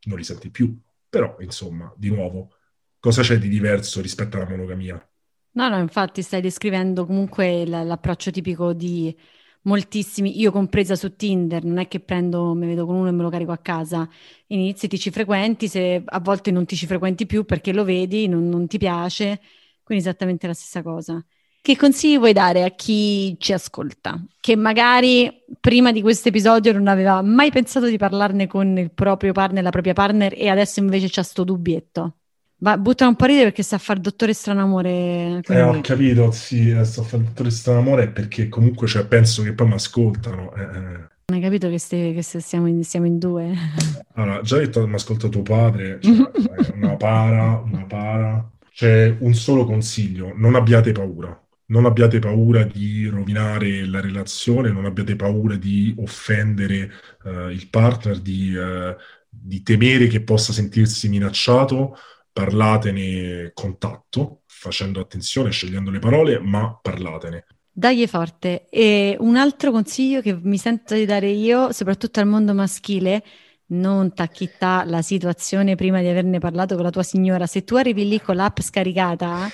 non 0.07 0.18
li 0.18 0.25
senti 0.25 0.51
più. 0.51 0.77
Però, 1.09 1.37
insomma, 1.40 1.92
di 1.97 2.09
nuovo, 2.11 2.57
cosa 2.99 3.23
c'è 3.23 3.38
di 3.38 3.49
diverso 3.49 4.01
rispetto 4.01 4.37
alla 4.37 4.49
monogamia? 4.49 5.09
No, 5.57 5.68
no, 5.68 5.79
infatti 5.79 6.20
stai 6.23 6.40
descrivendo 6.40 7.07
comunque 7.07 7.64
l- 7.64 7.87
l'approccio 7.87 8.31
tipico 8.33 8.73
di 8.73 9.16
moltissimi, 9.64 10.40
io 10.40 10.50
compresa 10.50 10.94
su 10.96 11.14
Tinder, 11.16 11.64
non 11.64 11.79
è 11.79 11.88
che 11.88 12.00
prendo, 12.00 12.55
mi 12.55 12.66
vedo 12.66 12.87
con 12.87 12.96
uno 12.96 13.09
e 13.09 13.12
me 13.12 13.22
lo 13.22 13.31
carico 13.31 13.53
a 13.53 13.59
casa, 13.59 14.09
inizi, 14.48 14.88
ti 14.88 14.98
ci 14.98 15.11
frequenti, 15.11 15.68
se 15.68 16.03
a 16.05 16.20
volte 16.20 16.50
non 16.50 16.64
ti 16.66 16.77
ci 16.77 16.87
frequenti 16.87 17.27
più 17.27 17.44
perché 17.44 17.72
lo 17.72 17.85
vedi, 17.85 18.29
non, 18.29 18.48
non 18.48 18.66
ti 18.66 18.79
piace, 18.79 19.40
quindi 19.83 20.05
esattamente 20.05 20.46
la 20.46 20.55
stessa 20.55 20.83
cosa. 20.83 21.24
Che 21.61 21.77
consigli 21.77 22.18
vuoi 22.18 22.35
dare 22.35 22.62
a 22.62 22.70
chi 22.70 23.37
ci 23.38 23.55
ascolta, 23.55 24.22
che 24.38 24.55
magari 24.55 25.44
prima 25.61 25.92
di 25.92 26.03
questo 26.03 26.29
episodio 26.29 26.72
non 26.74 26.88
aveva 26.88 27.22
mai 27.22 27.50
pensato 27.50 27.87
di 27.87 27.96
parlarne 27.96 28.46
con 28.46 28.77
il 28.77 28.92
proprio 28.92 29.33
partner, 29.33 29.62
la 29.62 29.70
propria 29.70 29.94
partner 29.94 30.35
e 30.37 30.48
adesso 30.48 30.81
invece 30.81 31.09
c'ha 31.11 31.22
sto 31.22 31.42
dubbietto? 31.42 32.18
Ma 32.64 32.79
buttano 32.79 33.11
un 33.11 33.16
po' 33.16 33.27
ridere 33.27 33.48
perché 33.48 33.62
sta 33.62 33.77
a 33.77 33.79
fare 33.79 34.00
dottore 34.00 34.33
Stranamore. 34.33 35.40
Quindi... 35.44 35.62
Eh, 35.62 35.62
ho 35.62 35.81
capito, 35.83 36.31
sì, 36.31 36.70
eh, 36.70 36.83
sto 36.85 37.03
a 37.03 37.05
fare 37.05 37.22
dottore 37.22 37.50
Stranamore 37.50 38.09
perché 38.09 38.48
comunque 38.48 38.87
cioè, 38.87 39.05
penso 39.05 39.42
che 39.42 39.53
poi 39.53 39.66
mi 39.66 39.74
ascoltano. 39.74 40.55
Eh, 40.55 40.62
eh. 40.62 41.12
Hai 41.27 41.40
capito 41.42 41.68
che, 41.68 41.79
ste, 41.79 42.14
che 42.14 42.22
siamo, 42.22 42.66
in, 42.66 42.83
siamo, 42.83 43.05
in, 43.05 43.18
due? 43.18 43.53
Allora, 44.16 44.40
già 44.40 44.57
detto, 44.57 44.87
mi 44.87 44.94
ascolta 44.94 45.29
tuo 45.29 45.42
padre, 45.42 45.98
cioè, 46.00 46.72
una 46.77 46.96
para, 46.96 47.62
una 47.66 47.85
para. 47.85 48.50
C'è 48.70 49.14
un 49.18 49.35
solo 49.35 49.66
consiglio, 49.66 50.33
non 50.35 50.55
abbiate 50.55 50.92
paura 50.92 51.38
non 51.66 51.87
abbiate 51.87 52.18
paura 52.18 52.62
di 52.62 53.07
rovinare 53.07 53.87
la 53.87 54.00
relazione, 54.00 54.70
non 54.70 54.85
abbiate 54.85 55.16
paura 55.16 55.57
di 55.57 55.94
offendere 55.98 56.90
uh, 57.22 57.48
il 57.48 57.68
partner, 57.70 58.20
di, 58.20 58.55
uh, 58.55 58.94
di, 59.31 59.62
temere 59.62 60.07
che 60.07 60.20
possa 60.20 60.53
sentirsi 60.53 61.09
minacciato, 61.09 61.96
parlatene 62.35 63.53
con 63.55 63.79
tatto, 63.79 64.42
facendo 64.47 65.01
attenzione, 65.01 65.53
scegliendo 65.53 65.92
le 65.92 66.01
parole, 66.01 66.40
ma 66.40 66.77
parlatene. 66.83 67.47
Dagli 67.70 68.07
forte. 68.09 68.66
E 68.68 69.16
un 69.20 69.37
altro 69.37 69.70
consiglio 69.70 70.20
che 70.20 70.37
mi 70.42 70.59
sento 70.59 70.94
di 70.94 71.05
dare 71.05 71.31
io, 71.31 71.70
soprattutto 71.70 72.18
al 72.18 72.27
mondo 72.27 72.53
maschile, 72.53 73.23
non 73.66 74.12
tacchittà 74.12 74.83
la 74.85 75.01
situazione 75.01 75.77
prima 75.77 76.01
di 76.01 76.09
averne 76.09 76.40
parlato 76.40 76.75
con 76.75 76.83
la 76.85 76.90
tua 76.90 77.05
signora. 77.05 77.47
Se 77.47 77.62
tu 77.62 77.77
arrivi 77.77 78.09
lì 78.09 78.20
con 78.20 78.35
l'app 78.35 78.59
scaricata 78.59 79.49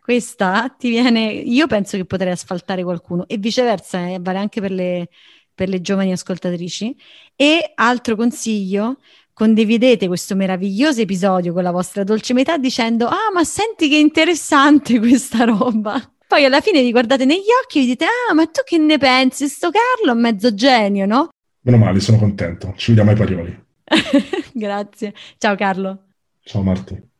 questa 0.00 0.74
ti 0.78 0.88
viene, 0.90 1.30
io 1.30 1.66
penso 1.66 1.96
che 1.96 2.04
potrei 2.04 2.32
asfaltare 2.32 2.82
qualcuno 2.82 3.26
e 3.26 3.38
viceversa, 3.38 4.06
eh, 4.08 4.18
vale 4.20 4.38
anche 4.38 4.60
per 4.60 4.70
le, 4.70 5.08
per 5.54 5.68
le 5.68 5.80
giovani 5.80 6.12
ascoltatrici. 6.12 6.94
E 7.36 7.72
altro 7.74 8.14
consiglio, 8.16 8.98
condividete 9.34 10.06
questo 10.06 10.34
meraviglioso 10.36 11.00
episodio 11.00 11.52
con 11.52 11.64
la 11.64 11.72
vostra 11.72 12.04
dolce 12.04 12.32
metà 12.32 12.56
dicendo 12.56 13.08
ah 13.08 13.30
ma 13.34 13.44
senti 13.44 13.88
che 13.88 13.96
interessante 13.96 14.98
questa 15.00 15.44
roba. 15.44 16.00
Poi 16.26 16.44
alla 16.44 16.60
fine 16.60 16.80
vi 16.80 16.90
guardate 16.90 17.24
negli 17.26 17.50
occhi 17.62 17.78
e 17.78 17.80
vi 17.82 17.86
dite 17.88 18.06
ah 18.06 18.32
ma 18.32 18.46
tu 18.46 18.62
che 18.64 18.78
ne 18.78 18.96
pensi? 18.96 19.48
Sto 19.48 19.70
Carlo 19.70 20.16
è 20.16 20.20
mezzo 20.20 20.54
genio, 20.54 21.04
no? 21.04 21.28
Meno 21.62 21.76
male, 21.76 22.00
sono 22.00 22.18
contento. 22.18 22.72
Ci 22.76 22.94
vediamo 22.94 23.10
ai 23.10 23.16
parioli. 23.16 23.64
Grazie. 24.52 25.14
Ciao 25.38 25.56
Carlo. 25.56 26.04
Ciao 26.42 26.62
Marti. 26.62 27.12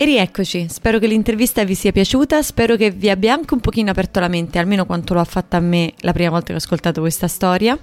E 0.00 0.04
rieccoci, 0.04 0.68
spero 0.68 1.00
che 1.00 1.08
l'intervista 1.08 1.64
vi 1.64 1.74
sia 1.74 1.90
piaciuta, 1.90 2.40
spero 2.40 2.76
che 2.76 2.92
vi 2.92 3.10
abbia 3.10 3.32
anche 3.32 3.52
un 3.52 3.58
pochino 3.58 3.90
aperto 3.90 4.20
la 4.20 4.28
mente, 4.28 4.60
almeno 4.60 4.86
quanto 4.86 5.12
lo 5.12 5.18
ha 5.18 5.24
fatta 5.24 5.56
a 5.56 5.60
me 5.60 5.92
la 6.02 6.12
prima 6.12 6.30
volta 6.30 6.46
che 6.46 6.52
ho 6.52 6.58
ascoltato 6.58 7.00
questa 7.00 7.26
storia. 7.26 7.76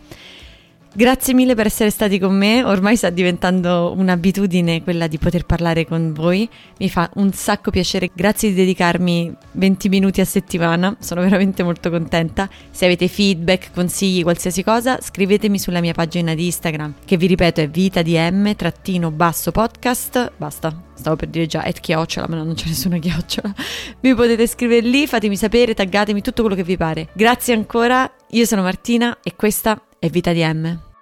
Grazie 0.94 1.34
mille 1.34 1.56
per 1.56 1.66
essere 1.66 1.90
stati 1.90 2.18
con 2.18 2.34
me, 2.34 2.64
ormai 2.64 2.96
sta 2.96 3.10
diventando 3.10 3.94
un'abitudine 3.98 4.82
quella 4.82 5.08
di 5.08 5.18
poter 5.18 5.46
parlare 5.46 5.86
con 5.86 6.14
voi, 6.14 6.48
mi 6.80 6.90
fa 6.90 7.10
un 7.16 7.34
sacco 7.34 7.70
piacere, 7.70 8.10
grazie 8.14 8.48
di 8.48 8.56
dedicarmi 8.56 9.36
20 9.52 9.90
minuti 9.90 10.22
a 10.22 10.26
settimana, 10.26 10.96
sono 11.02 11.20
veramente 11.20 11.64
molto 11.64 11.90
contenta. 11.90 12.48
Se 12.72 12.86
avete 12.86 13.10
feedback, 13.10 13.74
consigli, 13.74 14.24
qualsiasi 14.24 14.64
cosa, 14.64 15.00
scrivetemi 15.02 15.60
sulla 15.60 15.82
mia 15.82 15.92
pagina 15.92 16.34
di 16.34 16.46
Instagram, 16.46 16.94
che 17.04 17.18
vi 17.18 17.28
ripeto 17.28 17.60
è 17.60 17.68
vitadm 17.68 18.56
trattino 18.56 19.12
basso 19.12 19.52
podcast, 19.52 20.32
basta, 20.38 20.82
stavo 20.96 21.16
per 21.16 21.28
dire 21.28 21.46
già 21.46 21.62
at 21.62 21.80
chiocciola, 21.80 22.28
ma 22.28 22.36
non 22.38 22.54
c'è 22.54 22.68
nessuna 22.68 22.98
chiocciola. 22.98 23.54
Mi 24.02 24.16
potete 24.16 24.48
scrivere 24.48 24.86
lì, 24.86 25.08
fatemi 25.08 25.36
sapere, 25.36 25.74
taggatemi 25.74 26.22
tutto 26.22 26.42
quello 26.42 26.56
che 26.56 26.64
vi 26.64 26.78
pare. 26.78 27.10
Grazie 27.14 27.54
ancora, 27.54 28.12
io 28.30 28.46
sono 28.46 28.62
Martina 28.62 29.18
e 29.22 29.36
questa 29.36 29.82
è 30.00 30.10
Vita 30.10 30.32
di 30.32 30.44
M. 30.44 30.95